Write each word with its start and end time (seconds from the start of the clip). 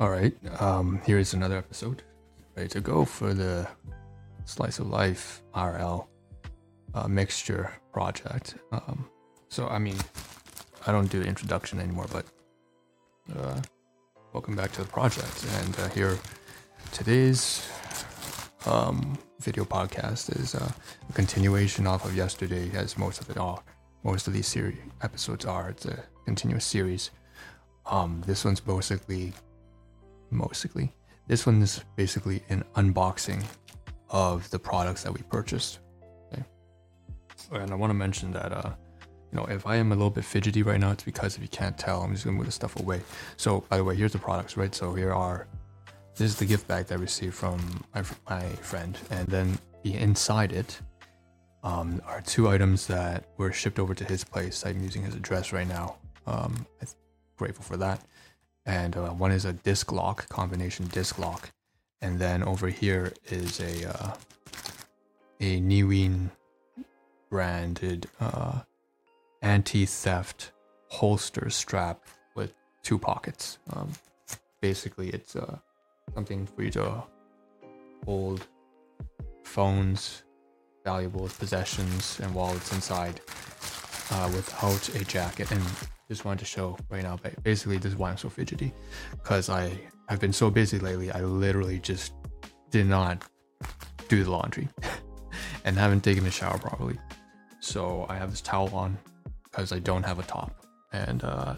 All 0.00 0.10
right, 0.10 0.32
um, 0.60 1.00
here 1.04 1.18
is 1.18 1.34
another 1.34 1.56
episode 1.56 2.04
ready 2.54 2.68
to 2.68 2.80
go 2.80 3.04
for 3.04 3.34
the 3.34 3.66
Slice 4.44 4.78
of 4.78 4.86
Life 4.90 5.42
RL 5.56 6.08
uh, 6.94 7.08
mixture 7.08 7.72
project. 7.92 8.54
Um, 8.70 9.10
so, 9.48 9.66
I 9.66 9.80
mean, 9.80 9.96
I 10.86 10.92
don't 10.92 11.10
do 11.10 11.20
introduction 11.20 11.80
anymore, 11.80 12.06
but 12.12 12.26
uh, 13.36 13.60
welcome 14.32 14.54
back 14.54 14.70
to 14.74 14.82
the 14.82 14.88
project. 14.88 15.44
And 15.62 15.76
uh, 15.80 15.88
here, 15.88 16.16
today's 16.92 17.68
um, 18.66 19.18
video 19.40 19.64
podcast 19.64 20.40
is 20.40 20.54
uh, 20.54 20.70
a 21.08 21.12
continuation 21.12 21.88
off 21.88 22.04
of 22.04 22.14
yesterday, 22.14 22.70
as 22.72 22.96
most 22.96 23.20
of 23.20 23.28
it 23.30 23.36
are. 23.36 23.60
Most 24.04 24.28
of 24.28 24.32
these 24.32 24.46
series 24.46 24.78
episodes 25.02 25.44
are. 25.44 25.70
It's 25.70 25.86
a 25.86 26.04
continuous 26.24 26.64
series. 26.64 27.10
Um, 27.84 28.22
this 28.28 28.44
one's 28.44 28.60
basically 28.60 29.32
mostly. 30.30 30.92
This 31.26 31.46
one 31.46 31.60
is 31.62 31.84
basically 31.96 32.42
an 32.48 32.64
unboxing 32.76 33.44
of 34.10 34.48
the 34.50 34.58
products 34.58 35.02
that 35.02 35.12
we 35.12 35.20
purchased. 35.22 35.80
Okay. 36.32 36.42
And 37.52 37.70
I 37.70 37.74
want 37.74 37.90
to 37.90 37.94
mention 37.94 38.32
that, 38.32 38.52
uh, 38.52 38.72
you 39.30 39.38
know, 39.38 39.44
if 39.44 39.66
I 39.66 39.76
am 39.76 39.92
a 39.92 39.94
little 39.94 40.10
bit 40.10 40.24
fidgety 40.24 40.62
right 40.62 40.80
now, 40.80 40.90
it's 40.90 41.04
because 41.04 41.36
if 41.36 41.42
you 41.42 41.48
can't 41.48 41.76
tell, 41.76 42.00
I'm 42.00 42.12
just 42.12 42.24
gonna 42.24 42.36
move 42.36 42.46
the 42.46 42.52
stuff 42.52 42.80
away. 42.80 43.02
So, 43.36 43.60
by 43.68 43.76
the 43.76 43.84
way, 43.84 43.94
here's 43.94 44.12
the 44.12 44.18
products, 44.18 44.56
right? 44.56 44.74
So 44.74 44.94
here 44.94 45.12
are, 45.12 45.46
this 46.16 46.30
is 46.30 46.36
the 46.36 46.46
gift 46.46 46.66
bag 46.66 46.86
that 46.86 46.94
I 46.94 46.98
received 46.98 47.34
from 47.34 47.84
my, 47.94 48.02
my 48.28 48.48
friend, 48.62 48.98
and 49.10 49.28
then 49.28 49.58
inside 49.84 50.52
it 50.52 50.80
um, 51.62 52.00
are 52.06 52.22
two 52.22 52.48
items 52.48 52.86
that 52.86 53.28
were 53.36 53.52
shipped 53.52 53.78
over 53.78 53.94
to 53.94 54.04
his 54.04 54.24
place. 54.24 54.64
I'm 54.64 54.82
using 54.82 55.02
his 55.02 55.14
address 55.14 55.52
right 55.52 55.68
now. 55.68 55.96
Um, 56.26 56.66
I'm 56.80 56.88
grateful 57.36 57.64
for 57.64 57.76
that 57.76 58.02
and 58.68 58.96
uh, 58.96 59.08
one 59.08 59.32
is 59.32 59.46
a 59.46 59.54
disc 59.54 59.90
lock 59.90 60.28
combination 60.28 60.86
disc 60.88 61.18
lock, 61.18 61.50
and 62.02 62.18
then 62.20 62.42
over 62.42 62.68
here 62.68 63.14
is 63.26 63.58
a 63.60 63.88
uh, 63.88 64.14
a 65.40 65.60
Neween 65.60 66.30
branded 67.30 68.06
uh, 68.20 68.60
anti-theft 69.42 70.52
holster 70.88 71.48
strap 71.48 72.04
with 72.34 72.52
two 72.82 72.98
pockets. 72.98 73.58
Um, 73.72 73.90
basically, 74.60 75.08
it's 75.10 75.34
uh, 75.34 75.58
something 76.14 76.46
for 76.46 76.62
you 76.62 76.70
to 76.72 77.02
hold 78.04 78.46
phones, 79.44 80.24
valuables, 80.84 81.32
possessions, 81.32 82.20
and 82.20 82.34
wallets 82.34 82.72
inside 82.72 83.20
uh, 84.10 84.30
without 84.34 84.88
a 84.94 85.04
jacket. 85.04 85.50
And 85.50 85.64
just 86.08 86.24
wanted 86.24 86.40
to 86.40 86.44
show 86.44 86.76
right 86.90 87.02
now. 87.02 87.18
But 87.22 87.42
basically, 87.42 87.76
this 87.76 87.92
is 87.92 87.98
why 87.98 88.10
I'm 88.10 88.16
so 88.16 88.28
fidgety, 88.28 88.72
because 89.12 89.48
I 89.48 89.78
i've 90.08 90.20
been 90.20 90.32
so 90.32 90.50
busy 90.50 90.78
lately. 90.78 91.10
I 91.10 91.20
literally 91.20 91.78
just 91.78 92.14
did 92.70 92.86
not 92.86 93.22
do 94.08 94.24
the 94.24 94.30
laundry 94.30 94.68
and 95.64 95.76
haven't 95.76 96.02
taken 96.02 96.24
a 96.26 96.30
shower 96.30 96.58
properly. 96.58 96.98
So 97.60 98.06
I 98.08 98.16
have 98.16 98.30
this 98.30 98.40
towel 98.40 98.70
on 98.74 98.96
because 99.44 99.72
I 99.72 99.78
don't 99.78 100.02
have 100.02 100.18
a 100.18 100.22
top, 100.22 100.64
and 100.92 101.22
uh, 101.24 101.54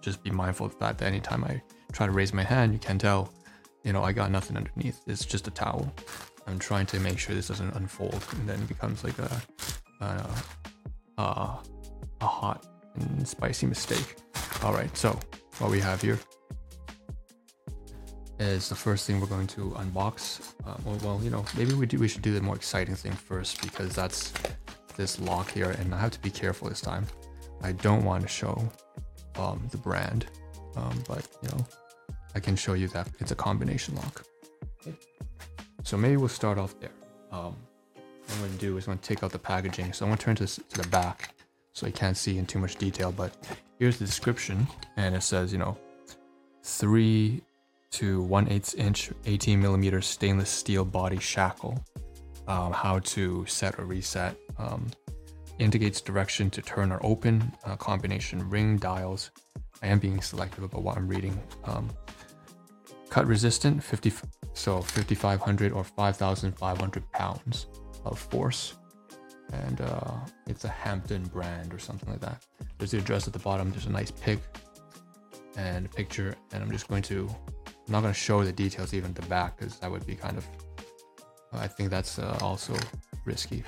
just 0.00 0.22
be 0.22 0.30
mindful 0.30 0.66
of 0.66 0.72
the 0.72 0.78
fact 0.78 0.98
that 0.98 1.06
anytime 1.06 1.44
I 1.44 1.62
try 1.92 2.06
to 2.06 2.12
raise 2.12 2.34
my 2.34 2.42
hand, 2.42 2.72
you 2.72 2.78
can 2.78 2.98
tell, 2.98 3.32
you 3.84 3.92
know, 3.92 4.02
I 4.02 4.12
got 4.12 4.30
nothing 4.30 4.56
underneath. 4.56 5.00
It's 5.06 5.24
just 5.24 5.48
a 5.48 5.50
towel. 5.50 5.92
I'm 6.46 6.58
trying 6.58 6.84
to 6.86 7.00
make 7.00 7.18
sure 7.18 7.34
this 7.34 7.48
doesn't 7.48 7.74
unfold 7.74 8.22
and 8.32 8.46
then 8.46 8.66
becomes 8.66 9.02
like 9.02 9.18
a, 9.18 9.42
a, 10.00 10.28
a, 11.16 11.58
a 12.20 12.26
hot 12.26 12.66
and 12.96 13.26
spicy 13.26 13.66
mistake. 13.66 14.16
All 14.62 14.72
right, 14.72 14.94
so 14.96 15.18
what 15.58 15.70
we 15.70 15.80
have 15.80 16.00
here 16.00 16.18
is 18.38 18.68
the 18.68 18.74
first 18.74 19.06
thing 19.06 19.20
we're 19.20 19.26
going 19.26 19.46
to 19.46 19.70
unbox. 19.72 20.54
Uh, 20.66 20.74
well, 20.84 20.98
well, 21.02 21.20
you 21.22 21.30
know, 21.30 21.44
maybe 21.56 21.74
we 21.74 21.86
do. 21.86 21.98
We 21.98 22.08
should 22.08 22.22
do 22.22 22.34
the 22.34 22.40
more 22.40 22.56
exciting 22.56 22.94
thing 22.94 23.12
first 23.12 23.62
because 23.62 23.94
that's 23.94 24.32
this 24.96 25.20
lock 25.20 25.50
here, 25.50 25.70
and 25.70 25.94
I 25.94 25.98
have 25.98 26.10
to 26.12 26.20
be 26.20 26.30
careful 26.30 26.68
this 26.68 26.80
time. 26.80 27.06
I 27.62 27.72
don't 27.72 28.04
want 28.04 28.22
to 28.22 28.28
show 28.28 28.68
um, 29.36 29.66
the 29.70 29.78
brand, 29.78 30.26
um, 30.76 31.02
but 31.08 31.26
you 31.42 31.48
know, 31.50 31.66
I 32.34 32.40
can 32.40 32.56
show 32.56 32.74
you 32.74 32.88
that 32.88 33.08
it's 33.20 33.30
a 33.30 33.36
combination 33.36 33.94
lock. 33.96 34.24
So 35.82 35.96
maybe 35.98 36.16
we'll 36.16 36.28
start 36.28 36.58
off 36.58 36.78
there. 36.80 36.90
Um, 37.30 37.56
what 37.94 38.32
I'm 38.32 38.38
going 38.40 38.52
to 38.52 38.58
do 38.58 38.76
is 38.78 38.86
I'm 38.86 38.94
going 38.94 38.98
to 38.98 39.08
take 39.08 39.22
out 39.22 39.32
the 39.32 39.38
packaging. 39.38 39.92
So 39.92 40.06
I'm 40.06 40.10
going 40.10 40.18
to 40.18 40.24
turn 40.24 40.36
to 40.36 40.80
the 40.80 40.88
back 40.88 41.33
so 41.74 41.86
you 41.86 41.92
can't 41.92 42.16
see 42.16 42.38
in 42.38 42.46
too 42.46 42.58
much 42.58 42.76
detail, 42.76 43.12
but 43.12 43.36
here's 43.78 43.98
the 43.98 44.06
description, 44.06 44.66
and 44.96 45.14
it 45.14 45.22
says, 45.22 45.52
you 45.52 45.58
know, 45.58 45.76
three 46.62 47.42
to 47.90 48.22
one 48.22 48.48
eighth 48.48 48.74
inch, 48.76 49.10
18 49.26 49.60
millimeter 49.60 50.00
stainless 50.00 50.48
steel 50.48 50.84
body 50.84 51.18
shackle, 51.18 51.84
um, 52.46 52.72
how 52.72 53.00
to 53.00 53.44
set 53.46 53.78
or 53.78 53.84
reset, 53.84 54.36
um, 54.56 54.86
indicates 55.58 56.00
direction 56.00 56.48
to 56.50 56.62
turn 56.62 56.92
or 56.92 57.00
open, 57.04 57.52
uh, 57.64 57.76
combination 57.76 58.48
ring 58.48 58.76
dials. 58.76 59.30
I 59.82 59.88
am 59.88 59.98
being 59.98 60.20
selective 60.20 60.64
about 60.64 60.82
what 60.82 60.96
I'm 60.96 61.08
reading. 61.08 61.38
Um, 61.64 61.90
cut 63.10 63.26
resistant, 63.26 63.82
50, 63.82 64.12
so 64.54 64.80
5,500 64.80 65.72
or 65.72 65.82
5,500 65.82 67.12
pounds 67.12 67.66
of 68.04 68.18
force 68.18 68.74
and 69.52 69.80
uh, 69.80 70.12
it's 70.46 70.64
a 70.64 70.68
Hampton 70.68 71.24
brand 71.24 71.72
or 71.72 71.78
something 71.78 72.08
like 72.08 72.20
that. 72.20 72.42
There's 72.78 72.90
the 72.90 72.98
address 72.98 73.26
at 73.26 73.32
the 73.32 73.38
bottom. 73.38 73.70
There's 73.70 73.86
a 73.86 73.90
nice 73.90 74.10
pic 74.10 74.40
and 75.56 75.86
a 75.86 75.88
picture, 75.88 76.34
and 76.52 76.62
I'm 76.62 76.70
just 76.70 76.88
going 76.88 77.02
to. 77.02 77.28
I'm 77.66 77.92
not 77.92 78.00
going 78.00 78.14
to 78.14 78.18
show 78.18 78.42
the 78.42 78.52
details 78.52 78.94
even 78.94 79.10
at 79.10 79.16
the 79.16 79.26
back 79.28 79.58
because 79.58 79.78
that 79.78 79.90
would 79.90 80.06
be 80.06 80.14
kind 80.14 80.36
of. 80.36 80.46
I 81.52 81.68
think 81.68 81.90
that's 81.90 82.18
uh, 82.18 82.38
also 82.40 82.74
risky. 83.24 83.62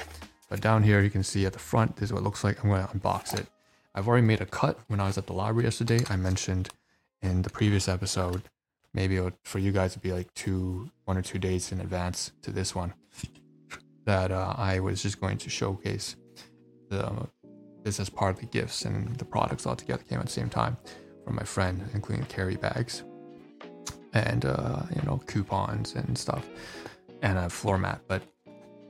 But 0.48 0.60
down 0.60 0.82
here, 0.82 1.02
you 1.02 1.10
can 1.10 1.22
see 1.22 1.46
at 1.46 1.52
the 1.52 1.58
front, 1.58 1.96
this 1.96 2.08
is 2.08 2.12
what 2.12 2.20
it 2.20 2.24
looks 2.24 2.42
like. 2.42 2.62
I'm 2.62 2.70
going 2.70 2.86
to 2.86 2.92
unbox 2.92 3.38
it. 3.38 3.46
I've 3.94 4.08
already 4.08 4.26
made 4.26 4.40
a 4.40 4.46
cut 4.46 4.78
when 4.88 5.00
I 5.00 5.06
was 5.06 5.18
at 5.18 5.26
the 5.26 5.32
library 5.32 5.64
yesterday. 5.64 6.00
I 6.08 6.16
mentioned 6.16 6.68
in 7.22 7.42
the 7.42 7.50
previous 7.50 7.88
episode, 7.88 8.42
maybe 8.92 9.18
would, 9.20 9.34
for 9.44 9.58
you 9.58 9.72
guys, 9.72 9.92
it'd 9.92 10.02
be 10.02 10.12
like 10.12 10.32
two, 10.34 10.90
one 11.04 11.16
or 11.16 11.22
two 11.22 11.38
days 11.38 11.72
in 11.72 11.80
advance 11.80 12.32
to 12.42 12.50
this 12.50 12.74
one 12.74 12.94
that 14.06 14.30
uh, 14.30 14.54
I 14.56 14.80
was 14.80 15.02
just 15.02 15.20
going 15.20 15.36
to 15.38 15.50
showcase 15.50 16.16
the, 16.88 17.28
this 17.82 18.00
as 18.00 18.08
part 18.08 18.34
of 18.34 18.40
the 18.40 18.46
gifts 18.46 18.84
and 18.84 19.14
the 19.16 19.24
products 19.24 19.66
all 19.66 19.76
together 19.76 20.02
came 20.08 20.18
at 20.18 20.26
the 20.26 20.32
same 20.32 20.48
time 20.48 20.76
from 21.24 21.34
my 21.34 21.42
friend, 21.42 21.84
including 21.92 22.24
carry 22.26 22.56
bags 22.56 23.02
and 24.14 24.46
uh, 24.46 24.80
you 24.94 25.02
know 25.02 25.20
coupons 25.26 25.94
and 25.94 26.16
stuff 26.16 26.48
and 27.22 27.36
a 27.36 27.50
floor 27.50 27.76
mat. 27.76 28.00
But 28.08 28.22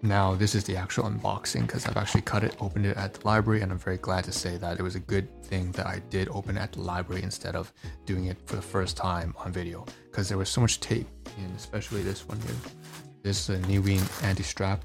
now 0.02 0.34
this 0.34 0.54
is 0.54 0.64
the 0.64 0.76
actual 0.76 1.04
unboxing 1.04 1.62
because 1.62 1.86
I've 1.86 1.96
actually 1.96 2.20
cut 2.20 2.44
it, 2.44 2.54
opened 2.60 2.84
it 2.84 2.96
at 2.98 3.14
the 3.14 3.26
library, 3.26 3.62
and 3.62 3.72
I'm 3.72 3.78
very 3.78 3.96
glad 3.96 4.24
to 4.24 4.32
say 4.32 4.58
that 4.58 4.78
it 4.78 4.82
was 4.82 4.94
a 4.94 5.00
good 5.00 5.26
thing 5.44 5.72
that 5.72 5.86
I 5.86 6.00
did 6.10 6.28
open 6.28 6.58
at 6.58 6.72
the 6.72 6.82
library 6.82 7.22
instead 7.22 7.56
of 7.56 7.72
doing 8.04 8.26
it 8.26 8.36
for 8.44 8.56
the 8.56 8.62
first 8.62 8.96
time 8.96 9.34
on 9.38 9.50
video 9.50 9.86
because 10.10 10.28
there 10.28 10.38
was 10.38 10.50
so 10.50 10.60
much 10.60 10.80
tape, 10.80 11.08
and 11.38 11.56
especially 11.56 12.02
this 12.02 12.28
one 12.28 12.38
here. 12.40 12.54
This 13.22 13.48
is 13.48 13.56
a 13.56 13.58
Neween 13.66 14.04
anti-strap 14.22 14.84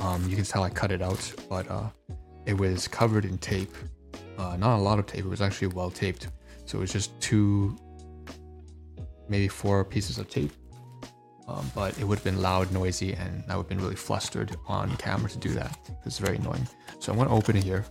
um, 0.00 0.28
you 0.28 0.36
can 0.36 0.44
tell 0.44 0.62
I 0.62 0.70
cut 0.70 0.92
it 0.92 1.02
out, 1.02 1.32
but 1.48 1.70
uh, 1.70 1.88
it 2.44 2.54
was 2.54 2.88
covered 2.88 3.24
in 3.24 3.38
tape. 3.38 3.74
Uh, 4.38 4.56
not 4.56 4.76
a 4.76 4.82
lot 4.82 4.98
of 4.98 5.06
tape. 5.06 5.24
It 5.24 5.28
was 5.28 5.40
actually 5.40 5.68
well 5.68 5.90
taped. 5.90 6.28
So 6.64 6.78
it 6.78 6.80
was 6.82 6.92
just 6.92 7.18
two, 7.20 7.76
maybe 9.28 9.48
four 9.48 9.84
pieces 9.84 10.18
of 10.18 10.28
tape. 10.28 10.52
Um, 11.48 11.70
but 11.74 11.96
it 11.98 12.04
would 12.04 12.18
have 12.18 12.24
been 12.24 12.42
loud, 12.42 12.72
noisy, 12.72 13.12
and 13.14 13.44
I 13.48 13.56
would 13.56 13.64
have 13.64 13.68
been 13.68 13.80
really 13.80 13.94
flustered 13.94 14.56
on 14.66 14.96
camera 14.96 15.30
to 15.30 15.38
do 15.38 15.50
that. 15.50 15.78
It's 16.04 16.18
very 16.18 16.36
annoying. 16.36 16.66
So 16.98 17.12
I'm 17.12 17.18
to 17.18 17.34
open 17.34 17.56
it 17.56 17.62
here. 17.62 17.84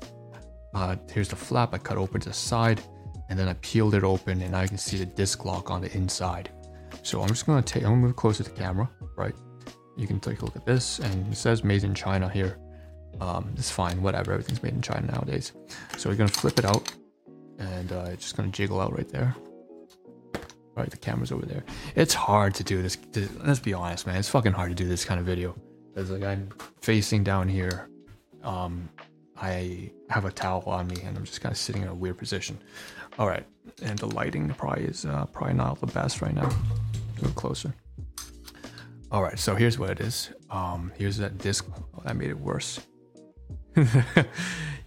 Uh, 0.74 0.98
here's 1.10 1.30
the 1.30 1.38
flap. 1.38 1.74
I 1.74 1.78
cut 1.78 1.98
open 1.98 2.20
to 2.22 2.30
the 2.30 2.36
side, 2.36 2.82
and 3.30 3.40
then 3.40 3.48
I 3.48 3.54
peeled 3.56 3.96
it 3.96 4.04
open, 4.04 4.42
and 4.42 4.52
now 4.52 4.62
you 4.62 4.68
can 4.68 4.78
see 4.78 4.98
the 4.98 5.06
disc 5.06 5.46
lock 5.46 5.72
on 5.72 5.82
the 5.82 5.92
inside. 5.96 6.50
So 7.02 7.22
I'm 7.22 7.30
just 7.30 7.46
to 7.46 7.62
take. 7.62 7.84
I'm 7.84 7.92
going 7.92 8.02
to 8.02 8.08
move 8.08 8.16
closer 8.18 8.44
to 8.44 8.50
the 8.50 8.56
camera, 8.56 8.90
right? 9.16 9.36
You 9.96 10.08
can 10.08 10.20
take 10.20 10.42
a 10.42 10.46
look 10.46 10.56
at 10.56 10.66
this 10.66 11.00
and 11.00 11.32
it 11.32 11.36
says 11.36 11.64
made 11.64 11.84
in 11.84 11.94
China 11.94 12.30
here. 12.30 12.58
Um, 13.22 13.54
it's 13.58 13.72
fine, 13.72 14.02
whatever, 14.02 14.34
everything's 14.34 14.62
made 14.62 14.74
in 14.74 14.82
China 14.82 15.08
nowadays. 15.12 15.54
So 15.98 16.10
we're 16.10 16.16
gonna 16.16 16.30
flip 16.30 16.60
it 16.60 16.66
out 16.66 16.92
and 17.60 17.92
uh, 17.92 18.08
it's 18.12 18.24
just 18.24 18.38
gonna 18.38 18.50
jiggle 18.50 18.80
out 18.82 18.94
right 18.94 19.08
there. 19.10 19.36
All 20.36 20.84
right, 20.84 20.90
the 20.90 20.98
camera's 20.98 21.32
over 21.32 21.46
there. 21.46 21.64
It's 21.96 22.14
hard 22.14 22.54
to 22.56 22.64
do 22.64 22.82
this, 22.82 22.98
let's 23.46 23.60
be 23.60 23.74
honest, 23.74 24.06
man. 24.06 24.18
It's 24.18 24.30
fucking 24.30 24.52
hard 24.52 24.70
to 24.72 24.76
do 24.76 24.88
this 24.88 25.06
kind 25.06 25.20
of 25.20 25.26
video. 25.26 25.56
Because 25.94 26.12
like 26.12 26.24
I'm 26.24 26.50
facing 26.82 27.24
down 27.24 27.48
here. 27.48 27.90
Um, 28.44 28.90
I 29.38 29.92
have 30.10 30.26
a 30.26 30.32
towel 30.32 30.64
on 30.68 30.88
me 30.88 31.02
and 31.04 31.18
I'm 31.18 31.26
just 31.26 31.42
kind 31.42 31.52
of 31.52 31.58
sitting 31.58 31.82
in 31.82 31.88
a 31.88 31.94
weird 31.94 32.18
position. 32.18 32.58
All 33.18 33.28
right, 33.28 33.46
and 33.82 33.98
the 33.98 34.08
lighting 34.08 34.50
probably 34.50 34.86
is 34.86 35.06
uh, 35.06 35.26
probably 35.26 35.56
not 35.56 35.80
the 35.80 35.88
best 35.88 36.22
right 36.22 36.34
now. 36.34 36.50
Little 37.18 37.32
closer. 37.32 37.74
All 39.16 39.24
right, 39.24 39.40
so 39.40 39.56
here's 39.56 39.80
what 39.80 39.92
it 39.92 40.02
is. 40.02 40.32
Um, 40.50 40.92
here's 40.98 41.16
that 41.20 41.38
disc. 41.38 41.66
Oh, 41.74 42.02
that 42.04 42.18
made 42.18 42.32
it 42.32 42.38
worse. 42.38 42.82
you 43.78 43.86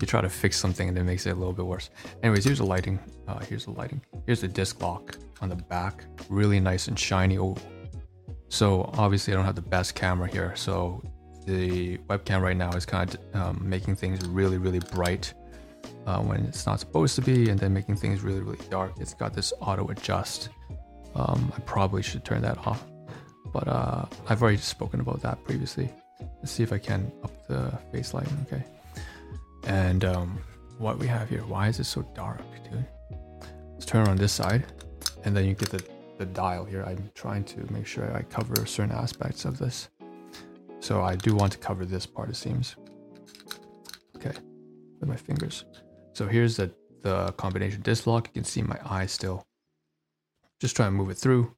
try 0.03 0.21
to 0.21 0.29
fix 0.29 0.59
something 0.59 0.87
and 0.87 0.99
it 0.99 1.05
makes 1.05 1.25
it 1.25 1.31
a 1.31 1.35
little 1.35 1.55
bit 1.55 1.65
worse. 1.65 1.89
Anyways, 2.23 2.45
here's 2.45 2.59
the 2.59 2.67
lighting. 2.67 2.99
Uh, 3.27 3.39
here's 3.39 3.65
the 3.65 3.71
lighting. 3.71 4.03
Here's 4.27 4.43
the 4.43 4.49
disc 4.49 4.83
lock 4.83 5.17
on 5.41 5.49
the 5.49 5.57
back. 5.57 6.05
Really 6.29 6.61
nice 6.61 6.89
and 6.89 6.99
shiny. 6.99 7.39
Oh, 7.39 7.57
so 8.51 8.91
obviously 8.99 9.33
I 9.33 9.37
don't 9.37 9.47
have 9.47 9.55
the 9.55 9.63
best 9.63 9.95
camera 9.95 10.29
here. 10.29 10.55
So 10.57 11.03
the 11.47 11.97
webcam 11.97 12.43
right 12.43 12.55
now 12.55 12.73
is 12.73 12.85
kind 12.85 13.15
of 13.15 13.35
um, 13.35 13.63
making 13.63 13.97
things 13.97 14.23
really, 14.27 14.59
really 14.59 14.81
bright 14.93 15.33
uh, 16.05 16.21
when 16.21 16.45
it's 16.45 16.67
not 16.67 16.81
supposed 16.81 17.15
to 17.15 17.23
be, 17.23 17.49
and 17.49 17.59
then 17.59 17.73
making 17.73 17.97
things 17.97 18.21
really, 18.21 18.41
really 18.41 18.61
dark. 18.69 18.93
It's 19.01 19.15
got 19.15 19.33
this 19.33 19.55
auto 19.63 19.89
adjust. 19.89 20.51
Um, 21.15 21.51
I 21.57 21.61
probably 21.61 22.03
should 22.03 22.27
turn 22.27 22.43
that 22.43 22.59
off, 22.67 22.85
but 23.53 23.69
uh, 23.69 24.05
I've 24.29 24.43
already 24.43 24.59
spoken 24.59 25.01
about 25.01 25.21
that 25.23 25.43
previously. 25.45 25.91
Let's 26.39 26.53
see 26.53 26.63
if 26.63 26.73
I 26.73 26.79
can 26.79 27.11
up 27.23 27.47
the 27.47 27.73
face 27.93 28.15
lighting. 28.15 28.47
Okay. 28.47 28.65
And 29.65 30.05
um, 30.05 30.39
what 30.79 30.99
we 30.99 31.07
have 31.07 31.29
here, 31.29 31.43
why 31.45 31.69
is 31.69 31.79
it 31.79 31.85
so 31.85 32.03
dark, 32.15 32.41
dude? 32.65 32.85
Let's 33.73 33.87
turn 33.87 34.09
on 34.09 34.17
this 34.17 34.33
side, 34.33 34.65
and 35.25 35.37
then 35.37 35.45
you 35.45 35.55
get 35.55 35.71
the, 35.71 35.85
the 36.19 36.27
dial 36.27 36.65
here. 36.65 36.83
I'm 36.85 37.11
trying 37.15 37.45
to 37.45 37.73
make 37.73 37.87
sure 37.87 38.13
I 38.17 38.23
cover 38.23 38.67
certain 38.67 38.93
aspects 38.93 39.45
of 39.45 39.59
this. 39.59 39.89
So 40.81 41.03
I 41.03 41.17
do 41.17 41.35
want 41.35 41.53
to 41.53 41.59
cover 41.59 41.85
this 41.85 42.07
part, 42.07 42.31
it 42.31 42.37
seems. 42.37 42.77
Okay, 44.17 44.33
with 45.01 45.09
my 45.09 45.17
fingers. 45.17 45.65
So 46.13 46.27
here's 46.27 46.57
the, 46.57 46.73
the 47.03 47.33
combination 47.33 47.83
disc 47.83 48.07
lock. 48.07 48.29
You 48.29 48.33
can 48.33 48.45
see 48.45 48.63
my 48.63 48.79
eye 48.85 49.07
still. 49.07 49.47
Just 50.61 50.75
try 50.75 50.87
and 50.87 50.97
move 50.97 51.11
it 51.11 51.19
through 51.19 51.55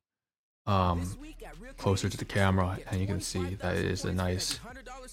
um, 0.66 1.16
closer 1.80 2.08
to 2.08 2.16
the 2.16 2.24
camera, 2.24 2.78
and 2.90 3.00
you 3.00 3.06
can 3.06 3.20
see 3.20 3.54
that 3.56 3.76
it 3.76 3.86
is 3.86 4.04
a 4.04 4.12
nice 4.12 4.60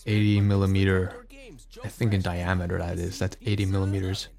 80 0.06 0.42
millimeter 0.42 1.28
I 1.84 1.88
think 1.88 2.14
in 2.14 2.22
diameter 2.22 2.78
that 2.78 2.98
is. 2.98 3.20
That's 3.20 3.38
80 3.46 3.66
millimeters. 3.68 4.30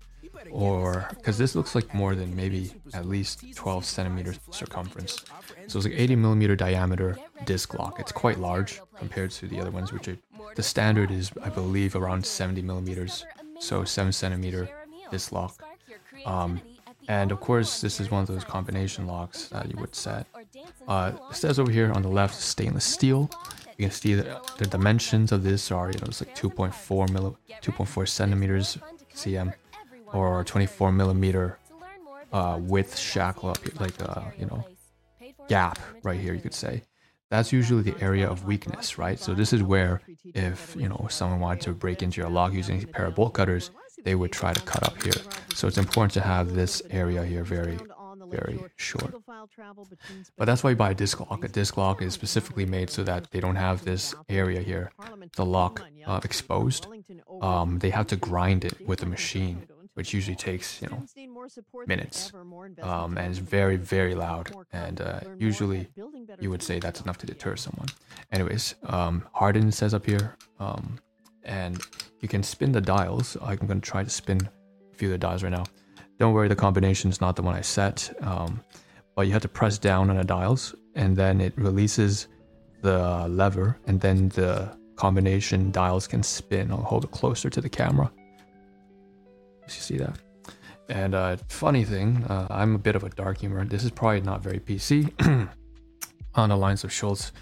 Or, 0.51 1.09
because 1.11 1.37
this 1.37 1.55
looks 1.55 1.75
like 1.75 1.93
more 1.93 2.15
than 2.15 2.35
maybe 2.35 2.73
at 2.95 3.05
least 3.07 3.45
12 3.55 3.85
centimeters 3.85 4.39
circumference. 4.51 5.25
So 5.67 5.79
it's 5.79 5.87
like 5.87 5.99
80 5.99 6.17
millimeter 6.17 6.57
diameter 6.57 7.19
disc 7.45 7.75
lock. 7.75 8.01
It's 8.01 8.13
quite 8.13 8.39
large 8.39 8.81
compared 8.97 9.31
to 9.33 9.47
the 9.47 9.61
other 9.61 9.71
ones, 9.71 9.93
which 9.93 10.09
are, 10.09 10.17
the 10.55 10.63
standard 10.63 11.11
is, 11.11 11.31
I 11.43 11.51
believe, 11.51 11.97
around 11.97 12.25
70 12.25 12.63
millimeters. 12.63 13.27
So 13.61 13.85
7 13.85 14.13
centimeter 14.13 14.69
disc 15.11 15.33
lock. 15.33 15.63
Um, 16.25 16.61
and 17.09 17.33
of 17.33 17.41
course, 17.41 17.81
this 17.81 18.01
is 18.01 18.11
one 18.11 18.23
of 18.23 18.29
those 18.29 18.45
combination 18.45 19.07
locks 19.07 19.49
that 19.49 19.71
you 19.71 19.79
would 19.79 19.95
set. 19.95 20.27
Uh, 20.87 21.13
it 21.31 21.37
says 21.37 21.59
over 21.59 21.71
here 21.71 21.93
on 21.93 22.03
the 22.03 22.09
left, 22.09 22.35
stainless 22.35 22.85
steel. 22.85 23.31
You 23.77 23.87
can 23.87 23.93
see 23.93 24.15
the, 24.15 24.41
the 24.59 24.67
dimensions 24.67 25.31
of 25.33 25.45
this 25.45 25.71
are, 25.71 25.91
you 25.91 25.99
know, 25.99 26.07
it's 26.07 26.21
like 26.21 26.35
2.4 26.35 27.09
milli, 27.09 27.37
2.4 27.63 28.09
centimeters 28.09 28.79
cm, 29.15 29.55
or 30.13 30.45
24 30.45 30.93
millimeter 30.93 31.59
uh, 32.33 32.59
width 32.61 32.99
shackle 32.99 33.51
up 33.51 33.59
here, 33.59 33.73
like 33.79 33.95
uh, 34.03 34.23
you 34.39 34.47
know, 34.47 34.67
gap 35.49 35.79
right 36.03 36.21
here. 36.21 36.35
You 36.35 36.41
could 36.41 36.55
say 36.55 36.83
that's 37.31 37.53
usually 37.53 37.83
the 37.83 38.01
area 38.03 38.29
of 38.29 38.45
weakness, 38.45 38.99
right? 38.99 39.19
So 39.19 39.35
this 39.35 39.53
is 39.53 39.63
where 39.63 40.01
if 40.35 40.75
you 40.79 40.89
know 40.89 41.07
someone 41.11 41.41
wanted 41.41 41.63
to 41.63 41.73
break 41.73 42.03
into 42.03 42.21
your 42.21 42.31
lock 42.31 42.53
using 42.53 42.83
a 42.83 42.87
pair 42.87 43.07
of 43.07 43.15
bolt 43.15 43.35
cutters, 43.35 43.71
they 44.05 44.15
would 44.15 44.33
try 44.33 44.53
to 44.53 44.61
cut 44.63 44.83
up 44.85 45.03
here. 45.03 45.23
So 45.55 45.69
it's 45.69 45.79
important 45.79 46.13
to 46.15 46.21
have 46.21 46.55
this 46.55 46.83
area 46.91 47.25
here 47.25 47.45
very 47.45 47.79
very 48.31 48.61
short. 48.77 49.15
But 50.37 50.45
that's 50.45 50.63
why 50.63 50.71
you 50.71 50.77
buy 50.77 50.91
a 50.91 50.95
disc 50.95 51.21
lock. 51.21 51.45
A 51.45 51.49
disc 51.49 51.77
lock 51.77 52.03
is 52.03 52.15
specifically 52.15 52.67
made 52.67 52.91
so 52.91 53.03
that 53.05 53.31
they 53.31 53.41
don't 53.41 53.57
have 53.57 53.85
this 53.85 54.15
area 54.29 54.61
here, 54.61 54.91
the 55.37 55.45
lock 55.45 55.83
uh, 56.07 56.21
exposed. 56.25 56.87
Um, 57.41 57.79
they 57.79 57.91
have 57.91 58.07
to 58.09 58.17
grind 58.17 58.65
it 58.65 58.87
with 58.87 59.03
a 59.03 59.07
machine, 59.07 59.67
which 59.95 60.15
usually 60.15 60.37
takes, 60.37 60.81
you 60.83 60.89
know, 60.89 61.03
minutes. 61.87 62.33
Um, 62.83 63.19
and 63.19 63.31
it's 63.31 63.39
very, 63.39 63.77
very 63.77 64.15
loud. 64.15 64.53
And 64.73 65.01
uh, 65.01 65.21
usually 65.39 65.89
you 66.41 66.51
would 66.51 66.63
say 66.63 66.79
that's 66.79 67.01
enough 67.01 67.19
to 67.19 67.27
deter 67.27 67.57
someone. 67.57 67.89
Anyways, 68.33 68.75
um, 68.85 69.25
harden 69.33 69.73
says 69.73 69.95
up 69.95 70.07
here. 70.07 70.37
Um, 70.61 70.99
and 71.45 71.81
you 72.21 72.29
can 72.29 72.43
spin 72.43 72.73
the 72.73 72.81
dials. 72.81 73.37
I'm 73.41 73.57
going 73.57 73.81
to 73.81 73.91
try 73.91 74.05
to 74.05 74.11
spin 74.11 74.39
a 74.93 74.97
few 74.97 75.09
of 75.09 75.13
the 75.13 75.19
dials 75.19 75.43
right 75.43 75.53
now. 75.53 75.65
Don't 76.19 76.33
worry, 76.33 76.49
the 76.49 76.57
combination 76.57 77.11
is 77.11 77.21
not 77.21 77.37
the 77.37 77.43
one 77.43 77.55
I 77.55 77.61
set. 77.61 78.13
Um, 78.23 78.61
but 79.15 79.27
you 79.27 79.33
have 79.33 79.43
to 79.43 79.49
press 79.49 79.79
down 79.79 80.11
on 80.11 80.17
the 80.17 80.25
dials 80.25 80.77
and 80.95 81.17
then 81.17 81.41
it 81.41 81.53
releases 81.57 82.29
the 82.83 83.27
lever 83.29 83.77
and 83.87 84.01
then 84.01 84.29
the 84.29 84.71
combination 84.95 85.73
dials 85.73 86.07
can 86.07 86.23
spin. 86.23 86.71
I'll 86.71 86.79
hold 86.79 87.05
it 87.05 87.11
closer 87.11 87.51
to 87.51 87.61
the 87.61 87.69
camera. 87.69 88.13
You 89.65 89.69
see 89.69 89.99
that? 89.99 90.19
And 90.89 91.15
uh, 91.15 91.37
funny 91.49 91.85
thing, 91.85 92.25
uh, 92.29 92.47
I'm 92.49 92.75
a 92.75 92.79
bit 92.79 92.97
of 92.97 93.05
a 93.05 93.11
dark 93.11 93.39
humor. 93.39 93.65
This 93.65 93.85
is 93.85 93.91
probably 93.91 94.21
not 94.21 94.41
very 94.41 94.59
PC 94.59 95.13
on 96.35 96.49
the 96.49 96.57
lines 96.57 96.85
of 96.85 96.93
Schulz 96.93 97.33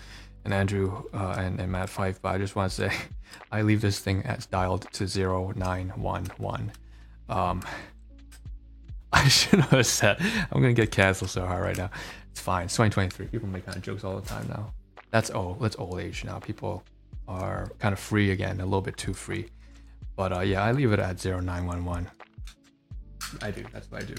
and 0.44 0.52
Andrew 0.55 1.02
uh, 1.12 1.37
and, 1.38 1.61
and 1.61 1.70
Matt 1.70 1.96
Rife, 1.99 2.20
but 2.23 2.34
I 2.34 2.38
just 2.38 2.56
want 2.56 2.73
to 2.73 2.88
say 2.88 2.96
I 3.52 3.62
leave 3.62 3.81
this 3.81 4.00
thing 4.00 4.23
as 4.23 4.46
dialed 4.46 4.90
to 4.93 5.06
0911. 5.06 6.73
Um, 7.28 7.62
I 9.12 9.29
should 9.29 9.61
have 9.61 9.87
said. 9.87 10.19
I'm 10.20 10.61
gonna 10.61 10.73
get 10.73 10.91
canceled 10.91 11.31
so 11.31 11.47
hard 11.47 11.62
right 11.62 11.76
now. 11.76 11.91
It's 12.31 12.41
fine. 12.41 12.64
It's 12.64 12.75
2023. 12.75 13.26
People 13.26 13.49
make 13.49 13.64
kind 13.64 13.76
of 13.76 13.82
jokes 13.82 14.05
all 14.05 14.20
the 14.20 14.26
time 14.26 14.47
now. 14.49 14.73
That's 15.11 15.31
old. 15.31 15.61
That's 15.61 15.76
old 15.76 16.00
age 16.00 16.25
now. 16.25 16.38
People 16.38 16.82
are 17.29 17.69
kind 17.79 17.93
of 17.93 17.99
free 17.99 18.31
again, 18.31 18.61
a 18.61 18.64
little 18.64 18.82
bit 18.82 18.97
too 18.97 19.14
free. 19.14 19.49
But 20.17 20.32
uh, 20.32 20.41
yeah, 20.41 20.62
I 20.62 20.73
leave 20.73 20.93
it 20.93 20.99
at 20.99 21.25
0911. 21.25 22.08
I 23.43 23.50
do. 23.50 23.64
That's 23.73 23.91
what 23.91 24.03
I 24.03 24.05
do. 24.05 24.14